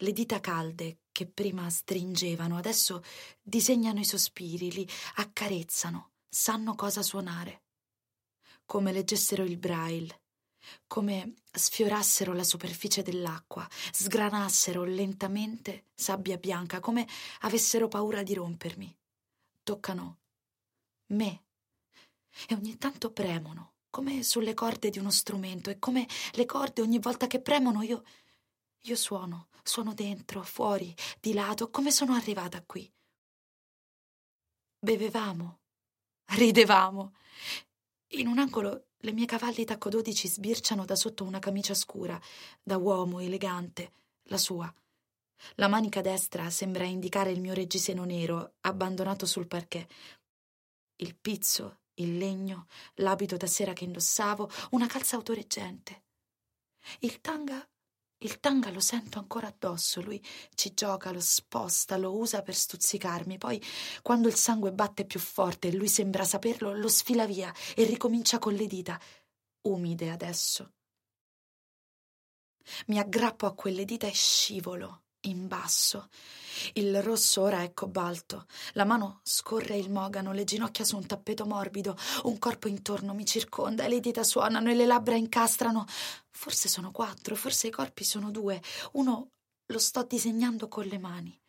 Le 0.00 0.12
dita 0.12 0.40
calde 0.40 1.00
che 1.12 1.26
prima 1.26 1.68
stringevano, 1.70 2.56
adesso 2.56 3.02
disegnano 3.42 4.00
i 4.00 4.04
sospiri, 4.04 4.72
li 4.72 4.88
accarezzano, 5.16 6.12
sanno 6.28 6.74
cosa 6.74 7.02
suonare. 7.02 7.62
Come 8.68 8.92
leggessero 8.92 9.44
il 9.44 9.56
braille, 9.56 10.20
come 10.86 11.36
sfiorassero 11.50 12.34
la 12.34 12.44
superficie 12.44 13.00
dell'acqua, 13.00 13.66
sgranassero 13.92 14.84
lentamente 14.84 15.86
sabbia 15.94 16.36
bianca, 16.36 16.78
come 16.78 17.08
avessero 17.40 17.88
paura 17.88 18.22
di 18.22 18.34
rompermi. 18.34 18.94
Toccano 19.62 20.18
me 21.12 21.44
e 22.46 22.54
ogni 22.54 22.76
tanto 22.76 23.10
premono, 23.10 23.76
come 23.88 24.22
sulle 24.22 24.52
corde 24.52 24.90
di 24.90 24.98
uno 24.98 25.10
strumento, 25.10 25.70
e 25.70 25.78
come 25.78 26.06
le 26.32 26.44
corde 26.44 26.82
ogni 26.82 26.98
volta 26.98 27.26
che 27.26 27.40
premono 27.40 27.80
io. 27.80 28.04
io 28.82 28.96
suono, 28.96 29.48
suono 29.62 29.94
dentro, 29.94 30.42
fuori, 30.42 30.94
di 31.20 31.32
lato, 31.32 31.70
come 31.70 31.90
sono 31.90 32.12
arrivata 32.12 32.62
qui. 32.62 32.86
Bevevamo, 34.78 35.60
ridevamo. 36.36 37.14
In 38.12 38.26
un 38.26 38.38
angolo 38.38 38.86
le 39.00 39.12
mie 39.12 39.26
cavalli 39.26 39.66
tacco 39.66 39.90
dodici 39.90 40.28
sbirciano 40.28 40.86
da 40.86 40.96
sotto 40.96 41.24
una 41.24 41.38
camicia 41.38 41.74
scura, 41.74 42.18
da 42.62 42.78
uomo 42.78 43.20
elegante, 43.20 43.92
la 44.24 44.38
sua. 44.38 44.72
La 45.56 45.68
manica 45.68 46.00
destra 46.00 46.48
sembra 46.48 46.84
indicare 46.84 47.30
il 47.30 47.40
mio 47.40 47.52
reggiseno 47.52 48.04
nero, 48.04 48.54
abbandonato 48.62 49.26
sul 49.26 49.46
parquet. 49.46 49.86
Il 50.96 51.16
pizzo, 51.16 51.80
il 51.94 52.16
legno, 52.16 52.66
l'abito 52.94 53.36
da 53.36 53.46
sera 53.46 53.74
che 53.74 53.84
indossavo, 53.84 54.50
una 54.70 54.86
calza 54.86 55.16
autoreggente. 55.16 56.04
Il 57.00 57.20
tanga 57.20 57.68
il 58.18 58.40
tanga 58.40 58.70
lo 58.70 58.80
sento 58.80 59.18
ancora 59.18 59.48
addosso, 59.48 60.00
lui 60.00 60.22
ci 60.54 60.74
gioca, 60.74 61.12
lo 61.12 61.20
sposta, 61.20 61.96
lo 61.96 62.16
usa 62.16 62.42
per 62.42 62.54
stuzzicarmi, 62.54 63.38
poi 63.38 63.62
quando 64.02 64.28
il 64.28 64.34
sangue 64.34 64.72
batte 64.72 65.04
più 65.04 65.20
forte 65.20 65.68
e 65.68 65.74
lui 65.74 65.88
sembra 65.88 66.24
saperlo, 66.24 66.74
lo 66.74 66.88
sfila 66.88 67.26
via 67.26 67.52
e 67.74 67.84
ricomincia 67.84 68.38
con 68.38 68.54
le 68.54 68.66
dita, 68.66 69.00
umide 69.62 70.10
adesso. 70.10 70.72
Mi 72.86 72.98
aggrappo 72.98 73.46
a 73.46 73.54
quelle 73.54 73.84
dita 73.84 74.06
e 74.06 74.12
scivolo 74.12 75.02
in 75.22 75.48
basso. 75.48 76.08
Il 76.74 77.02
rosso 77.02 77.42
ora 77.42 77.62
è 77.62 77.72
cobalto. 77.72 78.46
La 78.72 78.84
mano 78.84 79.20
scorre 79.22 79.76
il 79.76 79.90
mogano, 79.90 80.32
le 80.32 80.44
ginocchia 80.44 80.84
su 80.84 80.96
un 80.96 81.06
tappeto 81.06 81.44
morbido, 81.46 81.96
un 82.24 82.38
corpo 82.38 82.68
intorno 82.68 83.14
mi 83.14 83.24
circonda 83.24 83.88
le 83.88 84.00
dita 84.00 84.22
suonano 84.22 84.70
e 84.70 84.74
le 84.74 84.86
labbra 84.86 85.16
incastrano. 85.16 85.86
Forse 86.30 86.68
sono 86.68 86.90
quattro, 86.90 87.34
forse 87.34 87.68
i 87.68 87.70
corpi 87.70 88.04
sono 88.04 88.30
due. 88.30 88.62
Uno 88.92 89.30
lo 89.66 89.78
sto 89.78 90.02
disegnando 90.04 90.68
con 90.68 90.84
le 90.86 90.98
mani. 90.98 91.40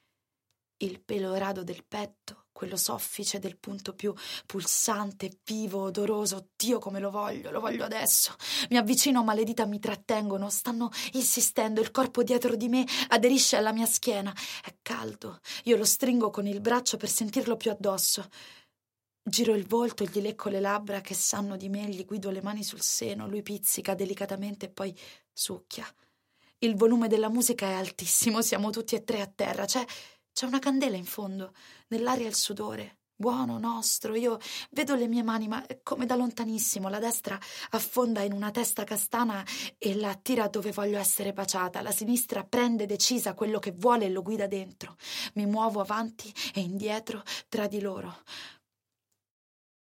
Il 0.82 1.02
pelo 1.02 1.36
rado 1.36 1.64
del 1.64 1.84
petto, 1.86 2.48
quello 2.60 2.76
soffice 2.76 3.40
del 3.40 3.58
punto 3.58 3.94
più 3.94 4.14
pulsante, 4.46 5.32
vivo, 5.46 5.84
odoroso. 5.84 6.50
Dio 6.58 6.78
come 6.78 7.00
lo 7.00 7.10
voglio, 7.10 7.52
lo 7.52 7.62
voglio 7.62 7.86
adesso. 7.86 8.36
Mi 8.70 8.76
avvicino, 8.76 9.24
ma 9.24 9.34
le 9.34 9.46
dita 9.46 9.66
mi 9.66 9.80
trattengono, 9.80 10.50
stanno 10.50 10.90
insistendo. 11.14 11.80
Il 11.80 11.92
corpo 11.92 12.22
dietro 12.22 12.58
di 12.58 12.68
me 12.68 12.86
aderisce 13.08 13.56
alla 13.56 13.72
mia 13.72 13.86
schiena. 13.86 14.36
È 14.62 14.76
caldo. 14.82 15.40
Io 15.64 15.78
lo 15.78 15.86
stringo 15.86 16.32
con 16.32 16.48
il 16.48 16.60
braccio 16.60 16.98
per 16.98 17.08
sentirlo 17.08 17.56
più 17.56 17.72
addosso. 17.72 18.28
Giro 19.24 19.54
il 19.54 19.66
volto, 19.66 20.04
gli 20.04 20.20
lecco 20.20 20.50
le 20.50 20.60
labbra 20.60 21.00
che 21.00 21.14
sanno 21.14 21.56
di 21.56 21.70
me, 21.70 21.88
gli 21.88 22.04
guido 22.04 22.30
le 22.30 22.42
mani 22.42 22.64
sul 22.66 22.82
seno, 22.82 23.26
lui 23.26 23.42
pizzica 23.42 23.96
delicatamente 23.96 24.66
e 24.66 24.70
poi 24.70 24.94
succhia. 25.32 25.88
Il 26.58 26.76
volume 26.76 27.08
della 27.08 27.30
musica 27.30 27.68
è 27.68 27.74
altissimo, 27.74 28.42
siamo 28.42 28.70
tutti 28.70 28.96
e 28.96 29.06
tre 29.06 29.22
a 29.22 29.32
terra. 29.34 29.64
C'è 29.64 29.86
c'è 30.40 30.46
una 30.46 30.60
candela 30.60 30.96
in 30.96 31.04
fondo, 31.04 31.52
nell'aria 31.90 32.26
il 32.26 32.34
sudore. 32.34 33.00
Buono, 33.14 33.60
nostro, 33.60 34.16
io 34.16 34.40
vedo 34.70 34.96
le 34.96 35.10
mie 35.10 35.22
mani, 35.22 35.50
ma 35.50 35.62
come 35.84 36.06
da 36.06 36.16
lontanissimo. 36.16 36.88
La 36.88 37.00
destra 37.00 37.38
affonda 37.72 38.22
in 38.22 38.32
una 38.32 38.50
testa 38.50 38.86
castana 38.86 39.46
e 39.78 39.96
la 39.96 40.12
attira 40.12 40.48
dove 40.48 40.72
voglio 40.72 40.98
essere 40.98 41.34
baciata. 41.34 41.82
La 41.82 41.92
sinistra 41.92 42.46
prende 42.46 42.86
decisa 42.86 43.34
quello 43.34 43.60
che 43.60 43.74
vuole 43.74 44.06
e 44.06 44.10
lo 44.10 44.22
guida 44.22 44.48
dentro. 44.48 44.96
Mi 45.34 45.46
muovo 45.46 45.82
avanti 45.82 46.34
e 46.54 46.62
indietro 46.62 47.22
tra 47.50 47.68
di 47.68 47.82
loro. 47.82 48.24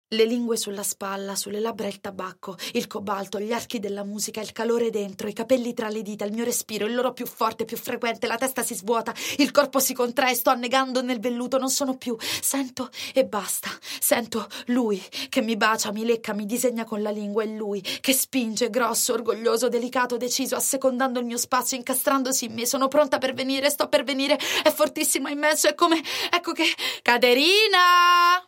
Le 0.09 0.23
lingue 0.23 0.55
sulla 0.55 0.83
spalla, 0.83 1.35
sulle 1.35 1.59
labbra 1.59 1.87
il 1.87 1.99
tabacco, 1.99 2.55
il 2.73 2.85
cobalto, 2.85 3.39
gli 3.39 3.51
archi 3.51 3.79
della 3.79 4.03
musica, 4.03 4.39
il 4.39 4.51
calore 4.51 4.91
dentro, 4.91 5.27
i 5.27 5.33
capelli 5.33 5.73
tra 5.73 5.89
le 5.89 6.03
dita, 6.03 6.25
il 6.25 6.31
mio 6.31 6.43
respiro, 6.43 6.85
il 6.85 6.93
loro 6.93 7.11
più 7.11 7.25
forte, 7.25 7.65
più 7.65 7.75
frequente, 7.75 8.27
la 8.27 8.37
testa 8.37 8.61
si 8.61 8.75
svuota, 8.75 9.15
il 9.37 9.49
corpo 9.49 9.79
si 9.79 9.95
contrae, 9.95 10.35
sto 10.35 10.51
annegando 10.51 11.01
nel 11.01 11.19
velluto, 11.19 11.57
non 11.57 11.71
sono 11.71 11.97
più. 11.97 12.15
Sento 12.19 12.91
e 13.15 13.25
basta. 13.25 13.69
Sento 13.99 14.47
lui 14.67 15.01
che 15.27 15.41
mi 15.41 15.57
bacia, 15.57 15.91
mi 15.91 16.05
lecca, 16.05 16.35
mi 16.35 16.45
disegna 16.45 16.83
con 16.83 17.01
la 17.01 17.09
lingua 17.09 17.41
e 17.41 17.47
lui 17.47 17.81
che 17.81 18.13
spinge, 18.13 18.69
grosso, 18.69 19.13
orgoglioso, 19.13 19.69
delicato, 19.69 20.17
deciso, 20.17 20.55
assecondando 20.55 21.19
il 21.19 21.25
mio 21.25 21.37
spazio, 21.37 21.77
incastrandosi 21.77 22.45
in 22.45 22.53
me. 22.53 22.67
Sono 22.67 22.87
pronta 22.89 23.17
per 23.17 23.33
venire, 23.33 23.71
sto 23.71 23.89
per 23.89 24.03
venire, 24.03 24.37
è 24.61 24.71
fortissimo, 24.71 25.29
immenso, 25.29 25.67
è 25.67 25.73
come... 25.73 25.99
Ecco 26.31 26.51
che... 26.51 26.65
Caterina! 27.01 28.47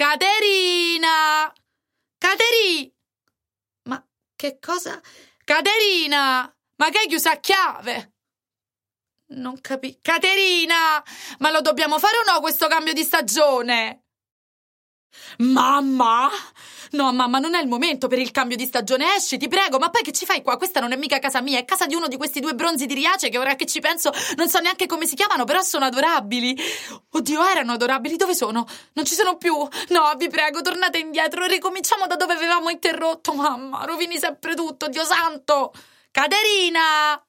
Caterina! 0.00 1.52
Cateri! 2.16 2.90
Ma 3.82 4.02
che 4.34 4.58
cosa? 4.58 4.98
Caterina! 5.44 6.50
Ma 6.76 6.88
che 6.88 7.00
hai 7.00 7.06
chiuso 7.06 7.28
a 7.28 7.36
chiave? 7.36 8.14
Non 9.34 9.60
capisco. 9.60 9.98
Caterina! 10.00 11.04
Ma 11.40 11.50
lo 11.50 11.60
dobbiamo 11.60 11.98
fare 11.98 12.16
o 12.16 12.32
no 12.32 12.40
questo 12.40 12.66
cambio 12.66 12.94
di 12.94 13.02
stagione? 13.02 14.04
Mamma! 15.38 16.28
No, 16.92 17.12
mamma, 17.12 17.38
non 17.38 17.54
è 17.54 17.60
il 17.60 17.68
momento 17.68 18.08
per 18.08 18.18
il 18.18 18.30
cambio 18.30 18.56
di 18.56 18.66
stagione. 18.66 19.14
Esci, 19.14 19.38
ti 19.38 19.48
prego. 19.48 19.78
Ma 19.78 19.90
poi 19.90 20.02
che 20.02 20.12
ci 20.12 20.24
fai 20.24 20.42
qua? 20.42 20.56
Questa 20.56 20.80
non 20.80 20.92
è 20.92 20.96
mica 20.96 21.18
casa 21.18 21.40
mia, 21.40 21.58
è 21.58 21.64
casa 21.64 21.86
di 21.86 21.94
uno 21.94 22.08
di 22.08 22.16
questi 22.16 22.40
due 22.40 22.54
bronzi 22.54 22.86
di 22.86 22.94
Riace 22.94 23.28
che 23.28 23.38
ora 23.38 23.54
che 23.54 23.66
ci 23.66 23.80
penso 23.80 24.12
non 24.36 24.48
so 24.48 24.58
neanche 24.58 24.86
come 24.86 25.06
si 25.06 25.14
chiamano, 25.14 25.44
però 25.44 25.62
sono 25.62 25.84
adorabili. 25.84 26.56
Oddio, 27.10 27.44
erano 27.44 27.72
adorabili. 27.72 28.16
Dove 28.16 28.34
sono? 28.34 28.66
Non 28.94 29.04
ci 29.04 29.14
sono 29.14 29.36
più. 29.36 29.54
No, 29.54 30.14
vi 30.16 30.28
prego, 30.28 30.62
tornate 30.62 30.98
indietro 30.98 31.46
ricominciamo 31.46 32.06
da 32.06 32.16
dove 32.16 32.34
avevamo 32.34 32.70
interrotto. 32.70 33.32
Mamma, 33.34 33.84
rovini 33.84 34.18
sempre 34.18 34.54
tutto, 34.54 34.88
Dio 34.88 35.04
santo. 35.04 35.72
Caterina! 36.10 37.22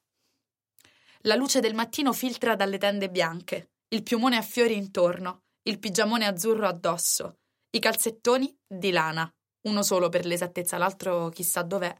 La 1.26 1.36
luce 1.36 1.60
del 1.60 1.74
mattino 1.74 2.12
filtra 2.12 2.56
dalle 2.56 2.78
tende 2.78 3.08
bianche, 3.08 3.74
il 3.90 4.02
piumone 4.02 4.36
a 4.36 4.42
fiori 4.42 4.76
intorno, 4.76 5.42
il 5.62 5.78
pigiamone 5.78 6.26
azzurro 6.26 6.66
addosso, 6.66 7.41
i 7.74 7.78
calzettoni 7.78 8.54
di 8.66 8.90
lana 8.90 9.32
uno 9.62 9.82
solo 9.82 10.08
per 10.08 10.26
l'esattezza, 10.26 10.76
l'altro 10.76 11.28
chissà 11.28 11.62
dov'è. 11.62 11.94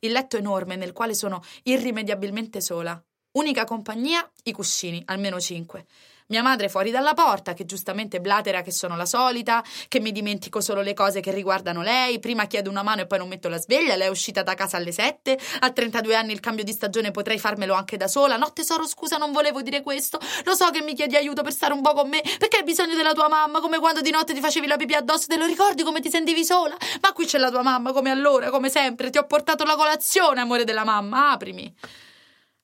Il 0.00 0.12
letto 0.12 0.36
enorme 0.36 0.76
nel 0.76 0.92
quale 0.92 1.14
sono 1.14 1.42
irrimediabilmente 1.64 2.60
sola. 2.60 3.00
Unica 3.32 3.64
compagnia, 3.64 4.28
i 4.44 4.52
cuscini, 4.52 5.02
almeno 5.06 5.40
cinque. 5.40 5.86
Mia 6.30 6.42
madre 6.42 6.68
fuori 6.68 6.90
dalla 6.90 7.14
porta, 7.14 7.54
che 7.54 7.64
giustamente 7.64 8.20
blatera 8.20 8.60
che 8.60 8.70
sono 8.70 8.96
la 8.96 9.06
solita, 9.06 9.64
che 9.88 9.98
mi 9.98 10.12
dimentico 10.12 10.60
solo 10.60 10.82
le 10.82 10.92
cose 10.92 11.20
che 11.20 11.32
riguardano 11.32 11.80
lei, 11.80 12.18
prima 12.18 12.44
chiedo 12.44 12.68
una 12.68 12.82
mano 12.82 13.00
e 13.00 13.06
poi 13.06 13.16
non 13.16 13.28
metto 13.28 13.48
la 13.48 13.56
sveglia, 13.56 13.96
lei 13.96 14.08
è 14.08 14.10
uscita 14.10 14.42
da 14.42 14.52
casa 14.52 14.76
alle 14.76 14.92
sette, 14.92 15.38
a 15.60 15.70
32 15.70 16.14
anni 16.14 16.32
il 16.32 16.40
cambio 16.40 16.64
di 16.64 16.72
stagione 16.72 17.12
potrei 17.12 17.38
farmelo 17.38 17.72
anche 17.72 17.96
da 17.96 18.08
sola, 18.08 18.36
no 18.36 18.52
tesoro 18.52 18.86
scusa 18.86 19.16
non 19.16 19.32
volevo 19.32 19.62
dire 19.62 19.80
questo, 19.80 20.20
lo 20.44 20.54
so 20.54 20.68
che 20.68 20.82
mi 20.82 20.94
chiedi 20.94 21.16
aiuto 21.16 21.40
per 21.40 21.52
stare 21.52 21.72
un 21.72 21.80
po' 21.80 21.94
con 21.94 22.10
me, 22.10 22.20
perché 22.38 22.58
hai 22.58 22.62
bisogno 22.62 22.94
della 22.94 23.14
tua 23.14 23.28
mamma, 23.30 23.60
come 23.60 23.78
quando 23.78 24.02
di 24.02 24.10
notte 24.10 24.34
ti 24.34 24.40
facevi 24.40 24.66
la 24.66 24.76
pipì 24.76 24.92
addosso, 24.92 25.28
te 25.28 25.38
lo 25.38 25.46
ricordi 25.46 25.82
come 25.82 26.00
ti 26.00 26.10
sentivi 26.10 26.44
sola? 26.44 26.76
Ma 27.00 27.12
qui 27.12 27.24
c'è 27.24 27.38
la 27.38 27.50
tua 27.50 27.62
mamma, 27.62 27.92
come 27.92 28.10
allora, 28.10 28.50
come 28.50 28.68
sempre, 28.68 29.08
ti 29.08 29.16
ho 29.16 29.24
portato 29.24 29.64
la 29.64 29.76
colazione, 29.76 30.40
amore 30.40 30.64
della 30.64 30.84
mamma, 30.84 31.30
aprimi. 31.30 31.74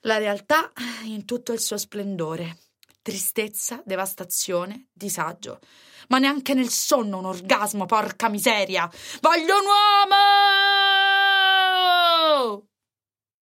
La 0.01 0.19
realtà 0.19 0.71
in 1.05 1.25
tutto 1.25 1.55
il 1.55 1.61
suo 1.61 1.79
splendore 1.79 2.59
tristezza, 3.05 3.83
devastazione, 3.85 4.87
disagio. 4.91 5.59
Ma 6.09 6.19
neanche 6.19 6.55
nel 6.55 6.71
sonno 6.71 7.19
un 7.19 7.27
orgasmo, 7.27 7.85
porca 7.85 8.31
miseria! 8.31 8.91
Voglio 9.21 9.59
un 9.59 9.67
uomo! 9.67 10.55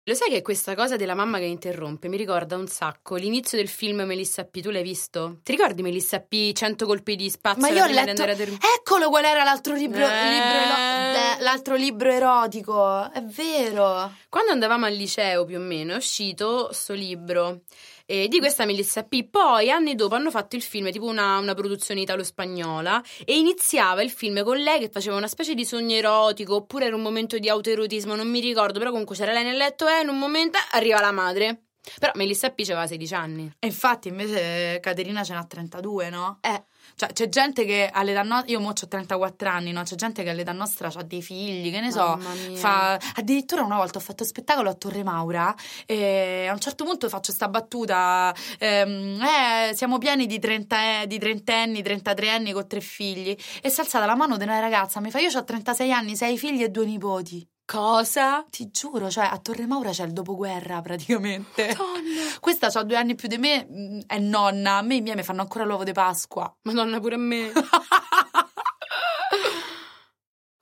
Lo 0.08 0.14
sai 0.14 0.30
che 0.30 0.42
questa 0.42 0.76
cosa 0.76 0.94
della 0.96 1.14
mamma 1.14 1.38
che 1.38 1.46
interrompe 1.46 2.06
mi 2.06 2.16
ricorda 2.16 2.56
un 2.56 2.68
sacco 2.68 3.16
l'inizio 3.16 3.58
del 3.58 3.68
film 3.68 4.02
Melissa 4.02 4.44
P. 4.44 4.60
Tu 4.60 4.70
l'hai 4.70 4.84
visto? 4.84 5.40
Ti 5.42 5.50
ricordi 5.50 5.82
Melissa 5.82 6.20
P. 6.20 6.52
100 6.52 6.86
colpi 6.86 7.16
di 7.16 7.28
spazio? 7.28 7.60
Ma 7.60 7.68
io 7.68 7.82
ho 7.82 7.88
letto... 7.88 8.22
Eccolo 8.22 9.08
qual 9.08 9.24
era 9.24 9.42
l'altro 9.42 9.74
libro, 9.74 10.06
eh... 10.06 10.28
libro 10.28 10.58
ero... 10.76 11.42
l'altro 11.42 11.74
libro 11.74 12.10
erotico. 12.10 13.10
È 13.12 13.20
vero. 13.22 14.12
Quando 14.28 14.52
andavamo 14.52 14.86
al 14.86 14.94
liceo 14.94 15.44
più 15.44 15.58
o 15.58 15.60
meno 15.60 15.94
è 15.94 15.96
uscito 15.96 16.72
sto 16.72 16.92
libro 16.92 17.62
eh, 18.06 18.28
di 18.28 18.38
questa 18.38 18.64
Melissa 18.64 19.02
P. 19.02 19.28
Poi 19.28 19.70
anni 19.70 19.94
dopo 19.94 20.14
hanno 20.14 20.30
fatto 20.30 20.56
il 20.56 20.62
film, 20.62 20.90
tipo 20.90 21.06
una, 21.06 21.38
una 21.38 21.54
produzione 21.54 22.00
italo-spagnola, 22.00 23.02
e 23.24 23.36
iniziava 23.36 24.02
il 24.02 24.10
film 24.10 24.42
con 24.42 24.56
lei 24.58 24.78
che 24.78 24.88
faceva 24.88 25.16
una 25.16 25.28
specie 25.28 25.54
di 25.54 25.64
sogno 25.64 25.94
erotico, 25.94 26.54
oppure 26.54 26.86
era 26.86 26.96
un 26.96 27.02
momento 27.02 27.38
di 27.38 27.48
autoerotismo, 27.48 28.14
non 28.14 28.30
mi 28.30 28.40
ricordo, 28.40 28.78
però 28.78 28.90
comunque 28.90 29.16
c'era 29.16 29.32
lei 29.32 29.44
nel 29.44 29.56
letto 29.56 29.86
e 29.88 30.00
in 30.02 30.08
un 30.08 30.18
momento 30.18 30.58
arriva 30.72 31.00
la 31.00 31.12
madre. 31.12 31.62
Però 31.98 32.12
Melissa 32.16 32.50
P 32.50 32.60
aveva 32.64 32.86
16 32.86 33.14
anni. 33.14 33.52
E 33.60 33.66
infatti 33.66 34.08
invece 34.08 34.80
Caterina 34.80 35.22
ce 35.22 35.34
n'ha 35.34 35.44
32, 35.44 36.10
no? 36.10 36.38
Eh, 36.40 36.64
Cioè, 36.98 37.12
c'è 37.12 37.28
gente 37.28 37.66
che 37.66 37.90
all'età 37.92 38.22
nostra, 38.22 38.50
io 38.50 38.58
mo 38.58 38.70
ho 38.70 38.72
34 38.72 39.50
anni, 39.50 39.70
no? 39.70 39.82
C'è 39.82 39.96
gente 39.96 40.22
che 40.22 40.30
all'età 40.30 40.52
nostra 40.52 40.88
ha 40.88 41.02
dei 41.02 41.20
figli, 41.20 41.70
che 41.70 41.80
ne 41.80 41.90
so, 41.90 42.18
fa... 42.54 42.98
Addirittura 43.16 43.62
una 43.62 43.76
volta 43.76 43.98
ho 43.98 44.00
fatto 44.00 44.24
spettacolo 44.24 44.70
a 44.70 44.74
Torre 44.74 45.02
Maura 45.02 45.54
e 45.84 46.46
a 46.48 46.52
un 46.54 46.58
certo 46.58 46.84
punto 46.84 47.10
faccio 47.10 47.32
sta 47.32 47.48
battuta, 47.48 48.34
ehm, 48.58 49.20
eh, 49.20 49.74
siamo 49.74 49.98
pieni 49.98 50.24
di, 50.24 50.38
30, 50.38 51.02
eh, 51.02 51.06
di 51.06 51.18
trentenni, 51.18 51.82
33 51.82 52.30
anni 52.30 52.52
con 52.52 52.66
tre 52.66 52.80
figli. 52.80 53.36
E 53.60 53.68
si 53.68 53.80
è 53.80 53.82
alzata 53.82 54.06
la 54.06 54.16
mano 54.16 54.38
di 54.38 54.44
una 54.44 54.58
ragazza, 54.58 54.98
mi 55.00 55.10
fa, 55.10 55.18
io 55.18 55.28
ho 55.36 55.44
36 55.44 55.92
anni, 55.92 56.16
sei 56.16 56.38
figli 56.38 56.62
e 56.62 56.70
due 56.70 56.86
nipoti. 56.86 57.46
Cosa? 57.66 58.46
Ti 58.48 58.70
giuro, 58.70 59.10
cioè 59.10 59.26
a 59.26 59.38
Torre 59.38 59.66
Maura 59.66 59.90
c'è 59.90 60.04
il 60.04 60.12
dopoguerra 60.12 60.80
praticamente. 60.80 61.66
Madonna. 61.66 62.38
Questa 62.40 62.68
ha 62.72 62.82
due 62.84 62.96
anni 62.96 63.14
più 63.14 63.28
di 63.28 63.36
me, 63.36 63.66
mm, 63.70 64.00
è 64.06 64.18
nonna, 64.18 64.78
a 64.78 64.82
me 64.82 64.94
i 64.94 65.02
miei 65.02 65.16
mi 65.16 65.22
fanno 65.22 65.42
ancora 65.42 65.64
l'uovo 65.64 65.84
di 65.84 65.92
Pasqua. 65.92 66.50
Madonna, 66.62 66.98
pure 67.00 67.16
a 67.16 67.18
me. 67.18 67.52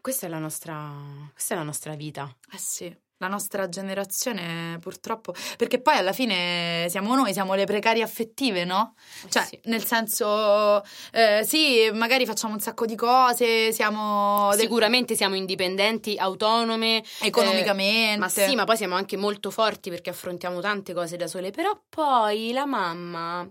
questa 0.01 0.27
è 0.27 0.29
la 0.29 0.39
nostra. 0.39 0.91
Questa 1.33 1.55
è 1.55 1.57
la 1.57 1.63
nostra 1.63 1.95
vita. 1.95 2.35
Eh 2.51 2.59
sì, 2.59 2.93
la 3.19 3.29
nostra 3.29 3.69
generazione 3.69 4.79
purtroppo, 4.81 5.35
perché 5.57 5.81
poi 5.81 5.97
alla 5.97 6.13
fine 6.13 6.87
siamo 6.89 7.15
noi, 7.15 7.33
siamo 7.33 7.55
le 7.55 7.65
precarie 7.65 8.03
affettive, 8.03 8.65
no? 8.65 8.95
Cioè, 9.29 9.45
sì. 9.45 9.61
nel 9.65 9.85
senso, 9.85 10.83
eh, 11.13 11.43
sì, 11.45 11.91
magari 11.93 12.27
facciamo 12.27 12.55
un 12.55 12.61
sacco 12.61 12.87
di 12.87 12.97
cose, 12.97 13.73
siamo 13.73 14.51
Sicuramente 14.53 15.15
siamo 15.15 15.35
indipendenti, 15.37 16.17
autonome. 16.17 17.03
economicamente. 17.21 18.15
eh, 18.15 18.19
ma 18.19 18.29
sì, 18.29 18.55
ma 18.55 18.65
poi 18.65 18.77
siamo 18.77 18.95
anche 18.95 19.17
molto 19.17 19.51
forti 19.51 19.91
perché 19.91 20.11
affrontiamo 20.11 20.61
tante 20.61 20.93
cose 20.93 21.17
da 21.17 21.27
sole. 21.27 21.51
Però 21.51 21.79
poi 21.89 22.53
la 22.53 22.67
mamma 22.67 23.49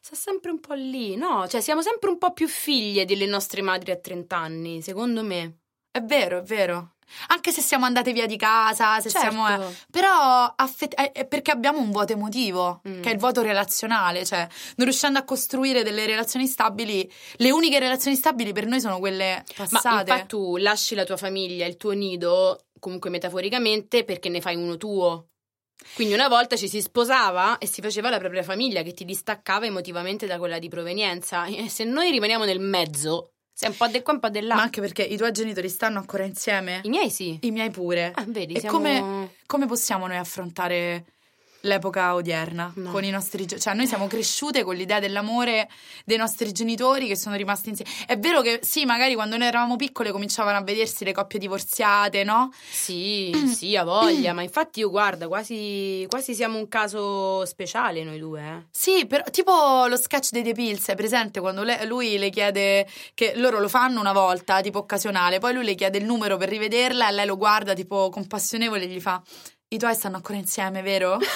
sta 0.00 0.14
sempre 0.16 0.50
un 0.50 0.60
po' 0.60 0.74
lì, 0.74 1.16
no? 1.16 1.46
Cioè, 1.48 1.60
siamo 1.60 1.82
sempre 1.82 2.10
un 2.10 2.18
po' 2.18 2.32
più 2.32 2.48
figlie 2.48 3.04
delle 3.04 3.26
nostre 3.26 3.62
madri 3.62 3.90
a 3.90 3.96
30 3.96 4.36
anni, 4.36 4.82
secondo 4.82 5.22
me. 5.22 5.58
È 5.90 6.00
vero, 6.00 6.38
è 6.38 6.42
vero. 6.42 6.95
Anche 7.28 7.50
se 7.52 7.60
siamo 7.60 7.84
andate 7.84 8.12
via 8.12 8.26
di 8.26 8.36
casa, 8.36 9.00
se 9.00 9.10
Certo. 9.10 9.28
siamo... 9.30 9.48
eh, 9.68 9.74
Però 9.90 10.52
affet- 10.56 10.94
è- 10.94 11.12
è 11.12 11.26
perché 11.26 11.50
abbiamo 11.50 11.78
un 11.78 11.90
vuoto 11.90 12.12
emotivo, 12.12 12.80
Mm. 12.88 13.00
che 13.02 13.10
è 13.10 13.12
il 13.12 13.18
vuoto 13.18 13.42
relazionale, 13.42 14.24
cioè 14.24 14.46
non 14.76 14.86
riuscendo 14.86 15.18
a 15.18 15.24
costruire 15.24 15.82
delle 15.82 16.06
relazioni 16.06 16.46
stabili, 16.46 17.10
le 17.36 17.50
uniche 17.50 17.78
relazioni 17.78 18.16
stabili 18.16 18.52
per 18.52 18.66
noi 18.66 18.80
sono 18.80 18.98
quelle 18.98 19.44
Ma 19.58 19.66
passate. 19.68 20.10
infatti 20.10 20.26
tu 20.28 20.56
lasci 20.56 20.94
la 20.94 21.04
tua 21.04 21.16
famiglia, 21.16 21.66
il 21.66 21.76
tuo 21.76 21.92
nido, 21.92 22.66
comunque 22.78 23.10
metaforicamente, 23.10 24.04
perché 24.04 24.28
ne 24.28 24.40
fai 24.40 24.56
uno 24.56 24.76
tuo. 24.76 25.28
Quindi 25.94 26.14
una 26.14 26.28
volta 26.28 26.56
ci 26.56 26.68
si 26.68 26.80
sposava 26.80 27.58
e 27.58 27.66
si 27.66 27.80
faceva 27.82 28.08
la 28.10 28.18
propria 28.18 28.42
famiglia 28.42 28.82
che 28.82 28.92
ti 28.92 29.04
distaccava 29.04 29.66
emotivamente 29.66 30.26
da 30.26 30.38
quella 30.38 30.58
di 30.58 30.68
provenienza. 30.68 31.44
E 31.46 31.68
se 31.68 31.84
noi 31.84 32.10
rimaniamo 32.10 32.44
nel 32.44 32.60
mezzo, 32.60 33.34
sei 33.56 33.70
un 33.70 33.76
po' 33.78 33.86
di 33.86 34.02
qua, 34.02 34.12
un 34.12 34.20
po' 34.20 34.28
di 34.28 34.42
là. 34.42 34.54
Ma 34.54 34.62
anche 34.62 34.82
perché 34.82 35.02
i 35.02 35.16
tuoi 35.16 35.32
genitori 35.32 35.70
stanno 35.70 35.98
ancora 35.98 36.24
insieme? 36.24 36.80
I 36.82 36.90
miei 36.90 37.08
sì. 37.08 37.38
I 37.40 37.50
miei 37.50 37.70
pure. 37.70 38.12
Ah, 38.14 38.24
vedi, 38.26 38.52
e 38.52 38.60
siamo... 38.60 38.76
come, 38.76 39.30
come 39.46 39.64
possiamo 39.64 40.06
noi 40.06 40.18
affrontare 40.18 41.06
l'epoca 41.60 42.14
odierna 42.14 42.72
No. 42.76 42.90
con 42.90 43.02
i 43.04 43.10
nostri 43.10 43.46
cioè 43.46 43.74
noi 43.74 43.86
siamo 43.86 44.06
cresciute 44.06 44.62
con 44.62 44.74
l'idea 44.76 45.00
dell'amore 45.00 45.68
dei 46.04 46.16
nostri 46.16 46.52
genitori 46.52 47.06
che 47.06 47.16
sono 47.16 47.34
rimasti 47.36 47.70
insieme 47.70 47.90
è 48.06 48.18
vero 48.18 48.40
che 48.42 48.60
sì 48.62 48.84
magari 48.84 49.14
quando 49.14 49.36
noi 49.36 49.46
eravamo 49.48 49.76
piccole 49.76 50.10
cominciavano 50.12 50.58
a 50.58 50.62
vedersi 50.62 51.04
le 51.04 51.12
coppie 51.12 51.38
divorziate 51.38 52.22
no? 52.24 52.52
Sì, 52.70 53.32
sì, 53.52 53.76
ha 53.76 53.84
voglia, 53.84 54.32
ma 54.32 54.42
infatti 54.42 54.80
io 54.80 54.90
guarda, 54.90 55.26
quasi, 55.28 56.06
quasi 56.08 56.34
siamo 56.34 56.58
un 56.58 56.68
caso 56.68 57.44
speciale 57.46 58.02
noi 58.04 58.18
due, 58.18 58.40
eh. 58.40 58.62
sì 58.70 59.06
però 59.06 59.24
tipo 59.30 59.86
lo 59.86 59.96
sketch 59.96 60.30
dei 60.30 60.42
The 60.42 60.52
Pills 60.52 60.86
è 60.88 60.94
presente 60.94 61.40
quando 61.40 61.62
le- 61.62 61.84
lui 61.86 62.18
le 62.18 62.30
chiede 62.30 62.86
che 63.14 63.32
loro 63.36 63.58
lo 63.58 63.68
fanno 63.68 64.00
una 64.00 64.12
volta 64.12 64.60
tipo 64.60 64.78
occasionale 64.80 65.38
poi 65.38 65.54
lui 65.54 65.64
le 65.64 65.74
chiede 65.74 65.98
il 65.98 66.04
numero 66.04 66.36
per 66.36 66.48
rivederla 66.48 67.08
e 67.08 67.12
lei 67.12 67.26
lo 67.26 67.36
guarda 67.36 67.72
tipo 67.74 68.08
compassionevole 68.10 68.84
e 68.84 68.88
gli 68.88 69.00
fa 69.00 69.20
i 69.68 69.78
tuoi 69.78 69.94
stanno 69.94 70.16
ancora 70.16 70.38
insieme 70.38 70.82
vero? 70.82 71.18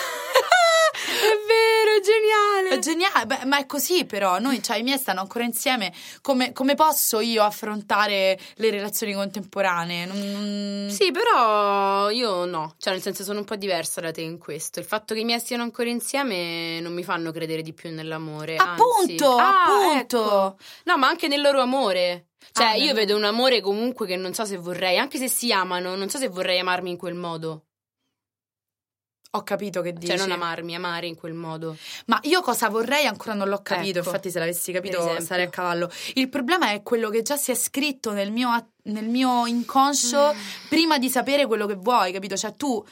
È 0.92 1.36
vero, 1.46 1.96
è 1.98 2.00
geniale. 2.02 2.68
È 2.76 2.78
geniale, 2.78 3.26
beh, 3.26 3.44
ma 3.46 3.58
è 3.58 3.66
così 3.66 4.04
però, 4.04 4.38
noi, 4.38 4.62
cioè 4.62 4.76
i 4.78 4.82
miei 4.82 4.98
stanno 4.98 5.20
ancora 5.20 5.44
insieme, 5.44 5.92
come, 6.22 6.52
come 6.52 6.74
posso 6.74 7.20
io 7.20 7.42
affrontare 7.42 8.38
le 8.54 8.70
relazioni 8.70 9.12
contemporanee? 9.12 10.06
Non- 10.06 10.88
Sì, 10.90 11.10
però 11.10 12.10
io 12.10 12.44
no, 12.46 12.74
cioè 12.78 12.92
nel 12.92 13.02
senso 13.02 13.22
sono 13.22 13.40
un 13.40 13.44
po' 13.44 13.56
diversa 13.56 14.00
da 14.00 14.10
te 14.12 14.20
in 14.22 14.38
questo. 14.38 14.78
Il 14.78 14.84
fatto 14.86 15.14
che 15.14 15.20
i 15.20 15.24
miei 15.24 15.40
stiano 15.40 15.62
ancora 15.62 15.88
insieme 15.90 16.80
non 16.80 16.92
mi 16.92 17.02
fanno 17.04 17.32
credere 17.32 17.62
di 17.62 17.72
più 17.72 17.90
nell'amore. 17.92 18.56
Appunto, 18.56 19.36
Ah, 19.36 19.62
appunto. 19.64 20.24
ecco. 20.24 20.56
No, 20.84 20.96
ma 20.96 21.08
anche 21.08 21.28
nel 21.28 21.40
loro 21.40 21.60
amore. 21.60 22.26
Cioè, 22.52 22.66
Ah, 22.66 22.74
io 22.74 22.94
vedo 22.94 23.16
un 23.16 23.24
amore 23.24 23.60
comunque 23.60 24.06
che 24.06 24.16
non 24.16 24.32
so 24.32 24.44
se 24.44 24.56
vorrei, 24.56 24.96
anche 24.98 25.18
se 25.18 25.28
si 25.28 25.52
amano, 25.52 25.94
non 25.96 26.08
so 26.08 26.18
se 26.18 26.28
vorrei 26.28 26.58
amarmi 26.58 26.90
in 26.90 26.96
quel 26.96 27.14
modo. 27.14 27.64
Ho 29.32 29.42
capito 29.44 29.80
che 29.80 29.92
dici. 29.92 30.08
Cioè, 30.08 30.16
non 30.16 30.32
amarmi, 30.32 30.74
amare 30.74 31.06
in 31.06 31.14
quel 31.14 31.34
modo. 31.34 31.76
Ma 32.06 32.18
io 32.22 32.40
cosa 32.42 32.68
vorrei 32.68 33.06
ancora 33.06 33.34
non 33.34 33.48
l'ho 33.48 33.60
capito, 33.62 34.00
Ecco, 34.00 34.08
infatti 34.08 34.28
se 34.30 34.40
l'avessi 34.40 34.72
capito 34.72 35.16
sarei 35.20 35.44
a 35.46 35.48
cavallo. 35.48 35.88
Il 36.14 36.28
problema 36.28 36.70
è 36.72 36.82
quello 36.82 37.10
che 37.10 37.22
già 37.22 37.36
si 37.36 37.52
è 37.52 37.54
scritto 37.54 38.10
nel 38.10 38.32
mio, 38.32 38.50
nel 38.84 39.04
mio 39.08 39.46
inconscio 39.46 40.32
Mm. 40.34 40.68
prima 40.68 40.98
di 40.98 41.08
sapere 41.08 41.46
quello 41.46 41.66
che 41.66 41.74
vuoi, 41.76 42.10
capito? 42.10 42.36
Cioè 42.36 42.56
tu, 42.56 42.84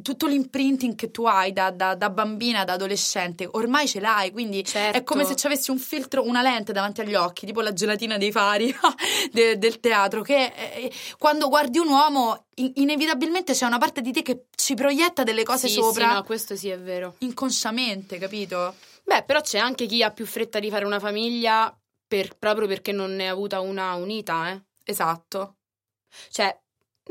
tutto 0.00 0.28
l'imprinting 0.28 0.94
che 0.94 1.10
tu 1.10 1.24
hai 1.24 1.52
da, 1.52 1.72
da- 1.72 1.96
da 1.96 2.08
bambina, 2.08 2.62
da 2.62 2.74
adolescente, 2.74 3.48
ormai 3.50 3.88
ce 3.88 3.98
l'hai, 3.98 4.30
quindi 4.30 4.64
Certo. 4.64 4.96
è 4.96 5.02
come 5.02 5.24
se 5.24 5.34
ci 5.34 5.46
avessi 5.46 5.72
un 5.72 5.78
filtro, 5.78 6.24
una 6.24 6.40
lente 6.40 6.72
davanti 6.72 7.00
agli 7.00 7.14
occhi, 7.16 7.46
tipo 7.46 7.62
la 7.62 7.72
gelatina 7.72 8.16
dei 8.16 8.30
fari 8.30 8.72
de- 9.32 9.58
del 9.58 9.80
teatro, 9.80 10.22
che 10.22 10.52
eh, 10.54 10.92
quando 11.18 11.48
guardi 11.48 11.78
un 11.78 11.88
uomo 11.88 12.44
in- 12.56 12.72
inevitabilmente 12.74 13.54
c'è 13.54 13.64
una 13.66 13.78
parte 13.78 14.02
di 14.02 14.12
te 14.12 14.22
che 14.22 14.44
ci 14.54 14.74
proietta 14.74 15.22
delle 15.24 15.42
cose 15.44 15.66
Sì, 15.68 15.74
sopra. 15.82 16.08
Sì, 16.08 16.14
no, 16.14 16.22
questo 16.24 16.56
sì 16.56 16.68
è 16.68 16.78
vero. 16.78 17.14
Inconsciamente, 17.18 18.18
capito? 18.18 18.74
Beh, 19.04 19.24
però 19.24 19.40
c'è 19.40 19.58
anche 19.58 19.86
chi 19.86 20.02
ha 20.02 20.10
più 20.10 20.26
fretta 20.26 20.58
di 20.60 20.70
fare 20.70 20.84
una 20.84 21.00
famiglia 21.00 21.76
per- 22.06 22.36
proprio 22.38 22.66
perché 22.66 22.92
non 22.92 23.14
ne 23.16 23.28
ha 23.28 23.32
avuta 23.32 23.60
una 23.60 23.94
unita, 23.94 24.50
eh. 24.50 24.62
Esatto. 24.84 25.56
Cioè, 26.30 26.56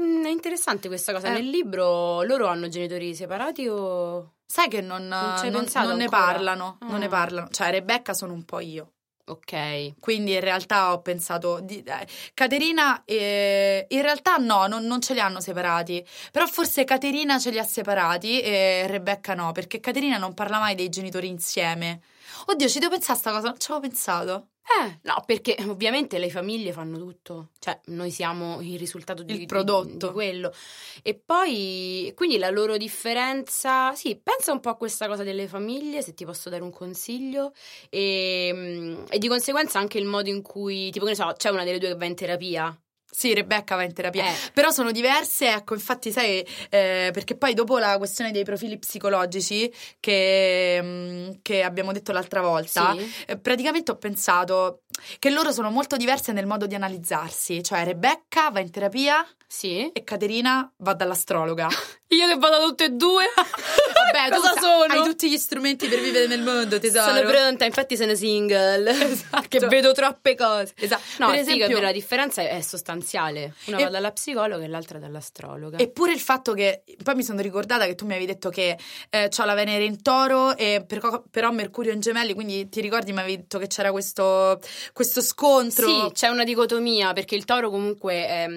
mm, 0.02 0.26
è 0.26 0.30
interessante 0.30 0.88
questa 0.88 1.12
cosa. 1.14 1.28
Eh. 1.28 1.32
Nel 1.34 1.50
libro 1.50 2.22
loro 2.24 2.48
hanno 2.48 2.68
genitori 2.68 3.16
separati 3.16 3.68
o... 3.68 4.36
Sai 4.46 4.68
che 4.68 4.82
non, 4.82 5.08
Non 5.08 5.36
non- 5.52 5.68
non 5.74 5.98
ne 5.98 6.10
parlano, 6.10 6.78
non 6.82 6.96
Ah. 6.96 6.98
ne 6.98 7.08
parlano. 7.08 7.48
Cioè, 7.50 7.70
Rebecca 7.70 8.14
sono 8.14 8.34
un 8.34 8.44
po' 8.46 8.60
io. 8.60 8.94
Ok. 9.30 10.00
Quindi 10.00 10.34
in 10.34 10.40
realtà 10.40 10.92
ho 10.92 11.02
pensato, 11.02 11.60
di- 11.62 11.84
eh, 11.84 12.08
Caterina, 12.34 13.04
eh, 13.06 13.86
in 13.90 14.02
realtà 14.02 14.38
no, 14.38 14.66
non, 14.66 14.84
non 14.86 15.02
ce 15.02 15.14
li 15.14 15.20
hanno 15.20 15.40
separati, 15.40 16.04
però 16.32 16.48
forse 16.48 16.84
Caterina 16.84 17.38
ce 17.38 17.52
li 17.52 17.60
ha 17.60 17.64
separati 17.64 18.42
e 18.42 18.88
Rebecca 18.88 19.36
no, 19.36 19.52
perché 19.52 19.80
Caterina 19.80 20.18
non 20.18 20.34
parla 20.34 20.58
mai 20.58 20.74
dei 20.74 20.90
genitori 20.90 21.28
insieme. 21.28 22.02
Oddio, 22.52 22.68
ci 22.68 22.80
devo 22.80 22.92
pensare 22.92 23.14
a 23.14 23.22
sta 23.22 23.32
cosa, 23.32 23.50
non 23.50 23.60
ci 23.60 23.72
avevo 23.72 23.88
pensato. 23.88 24.48
Eh, 24.82 25.00
no, 25.04 25.24
perché 25.26 25.56
ovviamente 25.68 26.18
le 26.18 26.30
famiglie 26.32 26.72
fanno 26.72 26.98
tutto. 26.98 27.50
Cioè, 27.60 27.80
noi 27.86 28.10
siamo 28.12 28.60
il 28.62 28.78
risultato 28.78 29.22
di, 29.24 29.34
Il 29.34 29.40
di- 29.40 29.46
prodotto. 29.46 30.08
di 30.08 30.14
quello. 30.14 30.52
E 31.04 31.14
poi, 31.16 32.12
quindi 32.16 32.38
la 32.38 32.50
loro 32.50 32.78
differenza... 32.78 33.94
Sì, 33.94 34.20
pensa 34.22 34.52
un 34.52 34.60
po' 34.62 34.70
a 34.70 34.76
questa 34.78 35.08
cosa 35.08 35.24
delle 35.24 35.48
famiglie, 35.48 36.02
se 36.02 36.14
ti 36.16 36.26
posso 36.26 36.50
dare 36.50 36.64
un 36.64 36.72
consiglio. 36.72 37.54
E, 37.90 38.52
mm, 38.54 39.04
e 39.10 39.18
di 39.20 39.28
conseguenza 39.28 39.78
anche 39.80 39.98
il 40.00 40.06
modo 40.06 40.30
in 40.30 40.42
cui, 40.42 40.90
tipo, 40.92 41.06
che 41.06 41.12
ne 41.12 41.18
so, 41.18 41.32
c'è 41.36 41.50
una 41.50 41.64
delle 41.64 41.78
due 41.80 41.90
che 41.90 41.96
va 41.96 42.06
in 42.06 42.16
terapia. 42.16 42.80
Sì, 43.12 43.34
Rebecca 43.34 43.76
va 43.76 43.84
in 43.84 43.94
terapia. 43.94 44.26
Eh. 44.26 44.34
Però 44.54 44.70
sono 44.72 44.92
diverse, 44.92 45.50
ecco, 45.52 45.74
infatti, 45.74 46.12
sai, 46.12 46.46
eh, 46.70 47.10
perché 47.12 47.36
poi 47.36 47.54
dopo 47.54 47.78
la 47.78 47.98
questione 47.98 48.32
dei 48.32 48.44
profili 48.44 48.78
psicologici 48.78 49.72
che, 50.00 50.80
mm, 50.82 51.30
che 51.42 51.64
abbiamo 51.64 51.92
detto 51.92 52.12
l'altra 52.12 52.42
volta, 52.42 52.96
Sì. 52.98 53.12
eh, 53.28 53.38
praticamente 53.38 53.92
ho 53.92 53.98
pensato 53.98 54.84
che 55.18 55.30
loro 55.32 55.52
sono 55.52 55.70
molto 55.72 55.98
diverse 55.98 56.32
nel 56.32 56.46
modo 56.46 56.66
di 56.68 56.76
analizzarsi. 56.76 57.62
Cioè, 57.64 57.84
Rebecca 57.84 58.50
va 58.52 58.60
in 58.60 58.70
terapia 58.72 59.26
Sì. 59.48 59.90
e 59.92 60.04
Caterina 60.04 60.72
va 60.78 60.94
dall'astrologa. 60.94 61.68
Io 62.10 62.28
che 62.28 62.38
vado 62.38 62.58
da 62.60 62.64
tutte 62.66 62.86
e 62.86 62.90
due. 62.92 63.24
Vabbè, 64.12 64.30
tu 64.36 64.42
cosa 64.42 64.54
sa- 64.54 64.60
sono? 64.62 64.94
Hai 64.94 65.04
tutti 65.04 65.30
gli 65.30 65.38
strumenti 65.38 65.88
per 65.88 66.00
vivere 66.00 66.28
nel 66.28 66.42
mondo, 66.42 66.80
tesoro. 66.80 67.14
Sono 67.16 67.28
pronta, 67.30 67.66
infatti 67.66 67.96
sono 67.98 68.16
single. 68.16 68.88
Esatto. 69.10 69.48
Perché 69.48 69.60
vedo 69.68 69.92
troppe 69.92 70.36
cose. 70.36 70.74
Esatto. 70.78 71.02
No, 71.20 71.28
per 71.32 71.40
figa, 71.40 71.52
esempio, 71.52 71.68
però 71.76 71.80
la 71.88 71.92
differenza 71.92 72.42
è 72.42 72.62
sostanziale. 72.62 73.54
Una 73.66 73.78
E- 73.78 73.84
va 73.84 73.90
dalla 73.90 74.12
psicologa 74.12 74.64
e 74.64 74.68
l'altra 74.68 75.00
dall'astrologa. 75.00 75.78
Eppure 75.78 76.14
il 76.14 76.20
fatto 76.20 76.54
che 76.54 76.84
poi 77.04 77.16
mi 77.16 77.24
sono 77.24 77.42
ricordata 77.42 77.86
che 77.86 77.96
tu 77.96 78.06
mi 78.06 78.12
avevi 78.12 78.28
detto 78.28 78.50
che 78.50 78.78
eh, 79.10 79.30
ho 79.36 79.46
la 79.46 79.54
Venere 79.54 79.84
in 79.84 80.02
toro 80.02 80.56
e 80.56 80.84
per- 80.88 81.24
però 81.30 81.52
Mercurio 81.52 81.92
in 81.92 82.00
gemelli, 82.00 82.34
quindi 82.34 82.70
ti 82.70 82.82
ricordi 82.82 83.12
mi 83.14 83.20
avevi 83.20 83.38
detto 83.38 83.58
che 83.60 83.68
c'era 83.68 83.92
questo, 83.92 84.60
questo 84.94 85.22
scontro. 85.22 85.88
Sì, 85.88 86.12
c'è 86.14 86.28
una 86.28 86.44
dicotomia 86.44 87.14
perché 87.14 87.36
il 87.36 87.46
toro 87.46 87.70
comunque 87.70 88.14
è, 88.14 88.48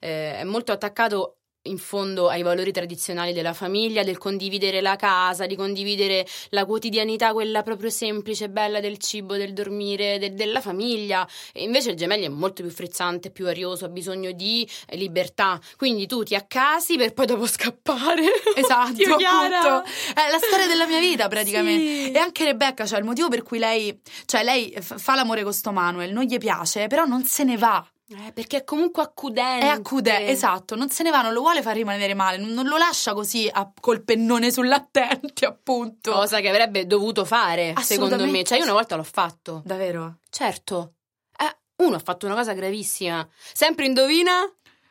eh, 0.00 0.38
è 0.38 0.44
molto 0.44 0.72
attaccato 0.72 1.36
in 1.64 1.78
fondo 1.78 2.28
ai 2.28 2.42
valori 2.42 2.72
tradizionali 2.72 3.32
della 3.32 3.52
famiglia, 3.52 4.02
del 4.02 4.18
condividere 4.18 4.80
la 4.80 4.96
casa, 4.96 5.46
di 5.46 5.54
condividere 5.54 6.26
la 6.50 6.64
quotidianità, 6.64 7.32
quella 7.32 7.62
proprio 7.62 7.90
semplice, 7.90 8.48
bella 8.48 8.80
del 8.80 8.98
cibo, 8.98 9.36
del 9.36 9.52
dormire, 9.52 10.18
de- 10.18 10.34
della 10.34 10.60
famiglia. 10.60 11.28
E 11.52 11.62
invece 11.62 11.90
il 11.90 11.96
gemelli 11.96 12.24
è 12.24 12.28
molto 12.28 12.62
più 12.62 12.70
frizzante, 12.70 13.30
più 13.30 13.46
arioso, 13.46 13.84
ha 13.84 13.88
bisogno 13.88 14.32
di 14.32 14.68
eh, 14.86 14.96
libertà. 14.96 15.60
Quindi 15.76 16.06
tu 16.06 16.22
ti 16.22 16.34
accasi 16.34 16.96
per 16.96 17.12
poi 17.12 17.26
dopo 17.26 17.46
scappare. 17.46 18.24
Esatto, 18.56 18.92
Dio, 18.92 19.14
appunto. 19.14 19.84
È 20.14 20.30
la 20.30 20.38
storia 20.38 20.66
della 20.66 20.86
mia 20.86 20.98
vita 20.98 21.28
praticamente. 21.28 22.04
Sì. 22.04 22.12
E 22.12 22.18
anche 22.18 22.44
Rebecca, 22.44 22.86
cioè 22.86 22.98
il 22.98 23.04
motivo 23.04 23.28
per 23.28 23.42
cui 23.42 23.58
lei, 23.58 24.00
cioè 24.24 24.42
lei 24.42 24.74
fa 24.80 25.14
l'amore 25.14 25.42
con 25.42 25.52
sto 25.52 25.70
Manuel, 25.72 26.12
non 26.12 26.24
gli 26.24 26.38
piace, 26.38 26.86
però 26.88 27.04
non 27.04 27.24
se 27.24 27.44
ne 27.44 27.56
va. 27.56 27.86
Eh, 28.14 28.32
perché 28.32 28.58
è 28.58 28.64
comunque 28.64 29.02
accudente. 29.02 29.64
È 29.66 29.68
accude, 29.68 30.26
esatto, 30.28 30.74
non 30.74 30.90
se 30.90 31.02
ne 31.02 31.10
va, 31.10 31.22
non 31.22 31.32
lo 31.32 31.40
vuole 31.40 31.62
far 31.62 31.74
rimanere 31.74 32.14
male, 32.14 32.36
non 32.36 32.66
lo 32.66 32.76
lascia 32.76 33.14
così 33.14 33.48
a- 33.50 33.70
col 33.80 34.02
pennone 34.02 34.50
sull'attenti, 34.50 35.44
appunto. 35.46 36.12
Cosa 36.12 36.40
che 36.40 36.48
avrebbe 36.48 36.86
dovuto 36.86 37.24
fare, 37.24 37.74
secondo 37.80 38.16
me. 38.26 38.44
Cioè, 38.44 38.58
io 38.58 38.64
una 38.64 38.72
volta 38.74 38.96
l'ho 38.96 39.02
fatto. 39.02 39.62
Davvero? 39.64 40.18
Certo. 40.30 40.94
Eh, 41.38 41.56
uno 41.84 41.96
ha 41.96 42.00
fatto 42.00 42.26
una 42.26 42.34
cosa 42.34 42.52
gravissima. 42.52 43.26
Sempre 43.52 43.86
indovina? 43.86 44.32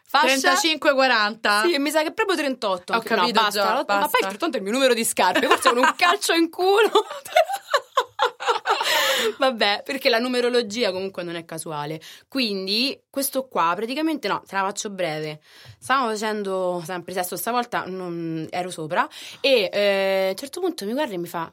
Fascia? 0.03 0.53
35-40? 0.55 1.69
Sì, 1.69 1.77
mi 1.77 1.89
sa 1.89 2.01
che 2.01 2.09
è 2.09 2.13
proprio 2.13 2.35
38. 2.35 2.91
Ho 2.91 2.95
No, 2.97 3.01
capito 3.01 3.31
basta. 3.31 3.49
già, 3.61 3.73
Ma 3.75 3.83
basta. 3.83 4.07
poi 4.09 4.19
38 4.21 4.53
è 4.55 4.57
il 4.57 4.63
mio 4.63 4.73
numero 4.73 4.93
di 4.93 5.05
scarpe, 5.05 5.47
forse 5.47 5.69
con 5.69 5.77
un 5.77 5.93
calcio 5.95 6.33
in 6.33 6.49
culo. 6.49 6.91
Vabbè, 9.37 9.81
perché 9.83 10.09
la 10.09 10.19
numerologia 10.19 10.91
comunque 10.91 11.23
non 11.23 11.35
è 11.35 11.45
casuale. 11.45 11.99
Quindi, 12.27 12.99
questo 13.09 13.47
qua, 13.47 13.73
praticamente 13.75 14.27
no, 14.27 14.41
te 14.45 14.55
la 14.55 14.61
faccio 14.63 14.89
breve. 14.89 15.41
Stavamo 15.79 16.09
facendo 16.09 16.81
sempre 16.85 17.13
sesso, 17.13 17.35
stavolta 17.35 17.85
non 17.85 18.47
ero 18.49 18.69
sopra 18.69 19.07
e 19.39 19.69
eh, 19.71 20.25
a 20.27 20.29
un 20.29 20.35
certo 20.35 20.59
punto 20.61 20.85
mi 20.85 20.93
guarda 20.93 21.13
e 21.13 21.17
mi 21.17 21.27
fa 21.27 21.51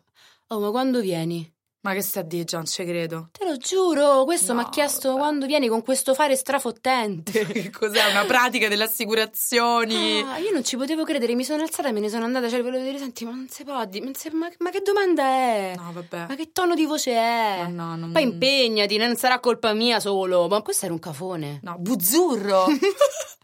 "Oh, 0.48 0.60
ma 0.60 0.70
quando 0.70 1.00
vieni?" 1.00 1.50
Ma 1.80 1.92
che 1.94 2.02
sta 2.02 2.20
a 2.20 2.22
dire, 2.24 2.42
Gian, 2.44 2.66
ci 2.66 2.84
credo. 2.84 3.28
Te 3.30 3.44
lo 3.44 3.56
giuro, 3.56 4.24
questo 4.24 4.52
No, 4.52 4.60
mi 4.60 4.66
ha 4.66 4.68
chiesto 4.70 5.10
vabbè. 5.10 5.20
quando 5.20 5.46
vieni 5.46 5.68
con 5.68 5.82
questo 5.82 6.12
fare 6.12 6.34
strafottente. 6.34 7.46
Che 7.46 7.70
cos'è? 7.70 8.10
Una 8.10 8.24
pratica 8.24 8.66
delle 8.68 8.82
assicurazioni? 8.84 10.20
Ah, 10.22 10.38
io 10.38 10.50
non 10.50 10.64
ci 10.64 10.76
potevo 10.76 11.04
credere, 11.04 11.34
mi 11.36 11.44
sono 11.44 11.62
alzata 11.62 11.88
e 11.88 11.92
me 11.92 12.00
ne 12.00 12.08
sono 12.08 12.24
andata, 12.24 12.48
cioè 12.48 12.62
volevo 12.62 12.82
dire, 12.82 12.98
senti, 12.98 13.24
ma 13.24 13.30
non 13.30 13.46
si 13.48 13.62
può 13.62 13.74
ma, 13.74 13.88
se- 14.12 14.30
ma- 14.32 14.50
ma 14.58 14.70
che 14.70 14.80
domanda 14.82 15.22
è? 15.22 15.74
No, 15.76 15.90
vabbè. 15.92 16.26
Ma 16.28 16.34
che 16.34 16.50
tono 16.52 16.74
di 16.74 16.84
voce 16.84 17.12
è? 17.12 17.58
Ma 17.62 17.68
no, 17.68 17.96
non- 17.96 18.10
Poi 18.12 18.22
impegnati, 18.22 18.96
non 18.96 19.14
sarà 19.16 19.38
colpa 19.38 19.72
mia 19.72 20.00
solo, 20.00 20.48
ma 20.48 20.60
questo 20.62 20.84
era 20.86 20.94
un 20.94 21.00
cafone. 21.00 21.60
No, 21.62 21.76
buzzurro. 21.78 22.66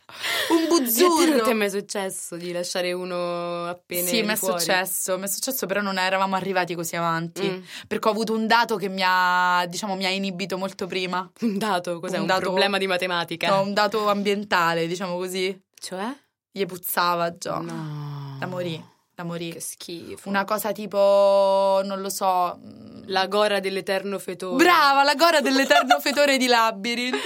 Un 0.51 0.57
te 0.57 0.69
non 0.69 0.79
buzzurro. 0.85 1.43
ti 1.43 1.51
è 1.51 1.53
mai 1.55 1.71
successo 1.71 2.37
di 2.37 2.53
lasciare 2.53 2.93
uno 2.93 3.67
appena 3.67 4.09
Sì, 4.09 4.23
mi 4.23 4.33
è 4.33 4.37
successo, 4.37 5.19
mi 5.19 5.25
è 5.25 5.29
successo, 5.29 5.67
però 5.67 5.81
non 5.81 5.99
eravamo 5.99 6.37
arrivati 6.37 6.75
così 6.75 6.97
avanti. 6.97 7.49
Mm. 7.49 7.63
Perché 7.87 8.09
ho 8.09 8.11
avuto 8.11 8.33
un 8.35 8.47
dato 8.47 8.77
che 8.77 8.89
mi 8.89 9.03
ha, 9.05 9.65
diciamo, 9.69 9.97
mi 9.97 10.05
ha 10.07 10.11
inibito 10.11 10.57
molto 10.59 10.87
prima. 10.87 11.29
Un 11.41 11.59
dato, 11.59 12.01
cos'è? 12.01 12.17
Un 12.17 12.23
Un, 12.23 12.27
dato- 12.27 12.41
problema 12.41 12.79
di 12.79 12.87
matematica? 12.87 13.49
No, 13.49 13.63
un 13.63 13.75
dato 13.75 14.09
ambientale, 14.09 14.87
diciamo 14.87 15.17
così. 15.17 15.59
Cioè? 15.79 16.07
Gli 16.51 16.65
puzzava 16.67 17.37
già. 17.37 17.59
No. 17.59 18.37
Da 18.39 18.47
morì, 18.47 18.83
da 19.15 19.25
morì. 19.25 19.51
Che 19.53 19.61
schifo. 19.61 20.29
Una 20.29 20.45
cosa 20.45 20.73
tipo, 20.73 21.81
non 21.85 22.01
lo 22.01 22.09
so. 22.09 22.59
La 23.07 23.27
gora 23.27 23.61
dell'eterno 23.61 24.19
fetore. 24.19 24.63
Brava, 24.63 25.03
la 25.03 25.15
gora 25.15 25.41
dell'eterno 25.41 25.99
fetore 26.01 26.37
di 26.37 26.47
Labyrinth. 26.47 27.23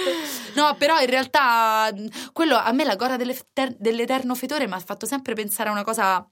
No, 0.55 0.75
però 0.77 0.99
in 0.99 1.07
realtà 1.07 1.93
quello 2.33 2.55
a 2.55 2.71
me 2.71 2.83
la 2.83 2.95
gora 2.95 3.17
dell'eter- 3.17 3.75
dell'eterno 3.77 4.35
fetore 4.35 4.67
mi 4.67 4.73
ha 4.73 4.79
fatto 4.79 5.05
sempre 5.05 5.33
pensare 5.33 5.69
a 5.69 5.71
una 5.71 5.83
cosa 5.83 6.27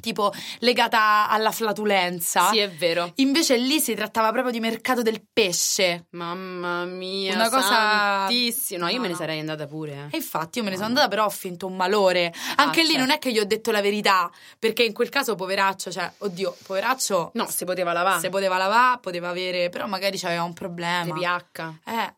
tipo 0.00 0.32
legata 0.60 1.28
alla 1.28 1.50
flatulenza. 1.50 2.48
Sì, 2.50 2.58
è 2.58 2.70
vero. 2.70 3.12
Invece 3.16 3.56
lì 3.56 3.80
si 3.80 3.94
trattava 3.94 4.30
proprio 4.32 4.52
di 4.52 4.60
mercato 4.60 5.02
del 5.02 5.22
pesce. 5.32 6.06
Mamma 6.10 6.84
mia, 6.84 7.34
Una 7.34 7.48
cosa- 7.48 7.62
santissimo. 7.66 8.84
No, 8.84 8.88
io 8.90 8.96
No, 8.96 9.02
me 9.02 9.08
ne 9.08 9.14
sarei 9.14 9.38
andata 9.38 9.66
pure. 9.66 10.08
E 10.10 10.16
infatti 10.16 10.58
io 10.58 10.64
me 10.64 10.70
ne 10.70 10.76
sono 10.76 10.88
andata, 10.88 11.08
però 11.08 11.24
ho 11.26 11.30
finto 11.30 11.66
un 11.66 11.76
malore. 11.76 12.32
Anche 12.56 12.80
lì 12.82 12.88
certo. 12.90 13.00
non 13.00 13.10
è 13.10 13.18
che 13.18 13.32
gli 13.32 13.38
ho 13.38 13.44
detto 13.44 13.70
la 13.70 13.80
verità, 13.80 14.30
perché 14.58 14.82
in 14.84 14.92
quel 14.92 15.08
caso 15.08 15.34
poveraccio, 15.34 15.90
cioè, 15.90 16.10
oddio, 16.18 16.56
poveraccio 16.66 17.30
No, 17.34 17.48
si 17.48 17.64
poteva 17.64 17.92
lavare. 17.92 18.20
se 18.20 18.28
poteva 18.28 18.56
lavare, 18.56 18.98
poteva 19.00 19.28
avere, 19.28 19.68
però 19.68 19.86
magari 19.86 20.18
c'aveva 20.18 20.42
un 20.42 20.52
problema. 20.52 21.12
pH. 21.14 21.74
Eh, 21.86 22.14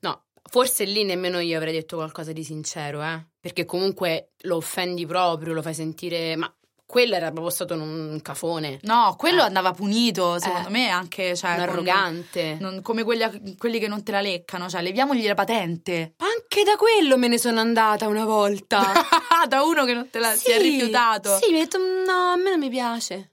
No, 0.00 0.24
forse 0.48 0.84
lì 0.84 1.04
nemmeno 1.04 1.38
io 1.40 1.56
avrei 1.56 1.72
detto 1.72 1.96
qualcosa 1.96 2.32
di 2.32 2.44
sincero, 2.44 3.02
eh. 3.02 3.24
Perché 3.40 3.64
comunque 3.64 4.30
lo 4.42 4.56
offendi 4.56 5.06
proprio, 5.06 5.52
lo 5.52 5.62
fai 5.62 5.74
sentire. 5.74 6.36
Ma 6.36 6.52
quello 6.86 7.16
era 7.16 7.30
proprio 7.32 7.50
stato 7.50 7.74
un, 7.74 8.20
cafone. 8.22 8.78
no, 8.82 9.14
quello 9.18 9.42
Eh. 9.42 9.46
andava 9.46 9.72
punito, 9.72 10.38
secondo 10.38 10.68
Eh. 10.68 10.70
me, 10.70 10.88
anche, 10.88 11.34
cioè, 11.34 11.54
un 11.54 11.60
arrogante. 11.60 12.56
non- 12.60 12.80
come 12.80 13.02
quelli, 13.02 13.56
quelli 13.58 13.78
che 13.80 13.88
non 13.88 14.02
te 14.04 14.12
la 14.12 14.20
leccano, 14.20 14.68
cioè, 14.68 14.82
leviamogli 14.82 15.26
la 15.26 15.34
patente. 15.34 16.14
Ma 16.18 16.26
Anche 16.26 16.62
da 16.62 16.76
quello 16.76 17.16
me 17.18 17.28
ne 17.28 17.38
sono 17.38 17.60
andata 17.60 18.06
una 18.06 18.24
volta. 18.24 18.82
da 19.48 19.62
uno 19.64 19.84
che 19.84 19.94
non 19.94 20.08
te 20.10 20.18
la 20.20 20.32
si 20.34 20.50
è 20.52 20.58
rifiutato. 20.60 21.36
Sì, 21.42 21.50
mi 21.50 21.58
ha 21.58 21.62
detto 21.62 21.78
no, 21.78 22.32
a 22.32 22.36
me 22.36 22.50
non 22.50 22.58
mi 22.60 22.70
piace. 22.70 23.32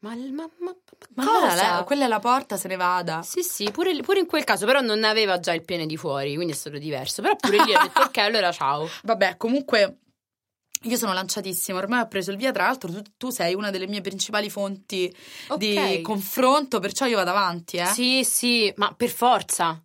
Ma, 0.00 0.14
ma, 0.16 0.48
ma, 0.58 0.74
Ma 1.14 1.24
cosa? 1.24 1.54
lei- 1.76 1.84
quella 1.84 2.06
è 2.06 2.08
la 2.08 2.18
porta, 2.18 2.56
se 2.56 2.66
ne 2.66 2.74
vada. 2.74 3.22
Sì, 3.22 3.42
sì, 3.42 3.70
pure, 3.70 3.94
pure 4.02 4.18
in 4.18 4.26
quel 4.26 4.42
caso, 4.42 4.66
però 4.66 4.80
non 4.80 5.04
aveva 5.04 5.38
già 5.38 5.52
il 5.54 5.62
pene 5.64 5.86
di 5.86 5.96
fuori, 5.96 6.34
quindi 6.34 6.52
è 6.52 6.56
stato 6.56 6.76
diverso. 6.78 7.22
Però 7.22 7.36
pure 7.36 7.62
lì 7.64 7.72
ho 7.72 7.78
detto 7.86 8.00
ok, 8.00 8.16
allora 8.18 8.50
ciao. 8.50 8.88
Vabbè, 9.04 9.36
comunque 9.36 9.98
io 10.82 10.96
sono 10.96 11.12
lanciatissima, 11.12 11.78
ormai 11.78 12.00
ho 12.00 12.08
preso 12.08 12.30
il 12.30 12.36
via, 12.36 12.52
tra 12.52 12.64
l'altro 12.64 12.90
tu, 12.90 13.02
tu 13.16 13.30
sei 13.30 13.54
una 13.54 13.70
delle 13.70 13.86
mie 13.86 14.00
principali 14.00 14.50
fonti 14.50 15.14
di 15.56 15.76
Ok. 15.78 16.00
confronto, 16.02 16.80
perciò 16.80 17.06
io 17.06 17.16
vado 17.16 17.30
avanti, 17.30 17.76
eh. 17.76 17.86
Sì, 17.86 18.24
sì, 18.24 18.72
ma 18.76 18.92
per 18.96 19.10
forza. 19.10 19.80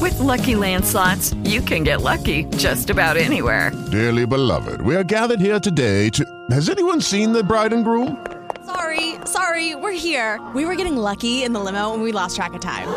With 0.00 0.18
Lucky 0.18 0.54
Land 0.54 0.84
slots, 0.84 1.32
you 1.44 1.62
can 1.62 1.82
get 1.82 2.00
lucky 2.00 2.46
just 2.56 2.88
about 2.88 3.16
anywhere. 3.16 3.70
Dearly 3.90 4.26
beloved, 4.26 4.80
we 4.80 4.94
are 4.96 5.04
gathered 5.04 5.40
here 5.40 5.58
today 5.60 6.08
to. 6.10 6.24
Has 6.50 6.68
anyone 6.70 7.00
seen 7.02 7.32
the 7.32 7.42
bride 7.44 7.74
and 7.74 7.84
groom? 7.84 8.16
Sorry, 8.64 9.16
sorry, 9.26 9.74
we're 9.74 9.92
here. 9.92 10.40
We 10.54 10.64
were 10.64 10.74
getting 10.74 10.96
lucky 10.96 11.42
in 11.44 11.52
the 11.52 11.60
limo 11.60 11.92
and 11.92 12.02
we 12.02 12.12
lost 12.12 12.34
track 12.36 12.54
of 12.54 12.60
time. 12.60 12.88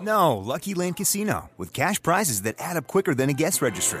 No, 0.00 0.36
Lucky 0.36 0.74
Land 0.74 0.96
Casino, 0.96 1.48
with 1.56 1.72
cash 1.72 2.02
prizes 2.02 2.42
that 2.42 2.56
add 2.58 2.76
up 2.76 2.86
quicker 2.88 3.14
than 3.14 3.30
a 3.30 3.32
guest 3.32 3.62
registry. 3.62 4.00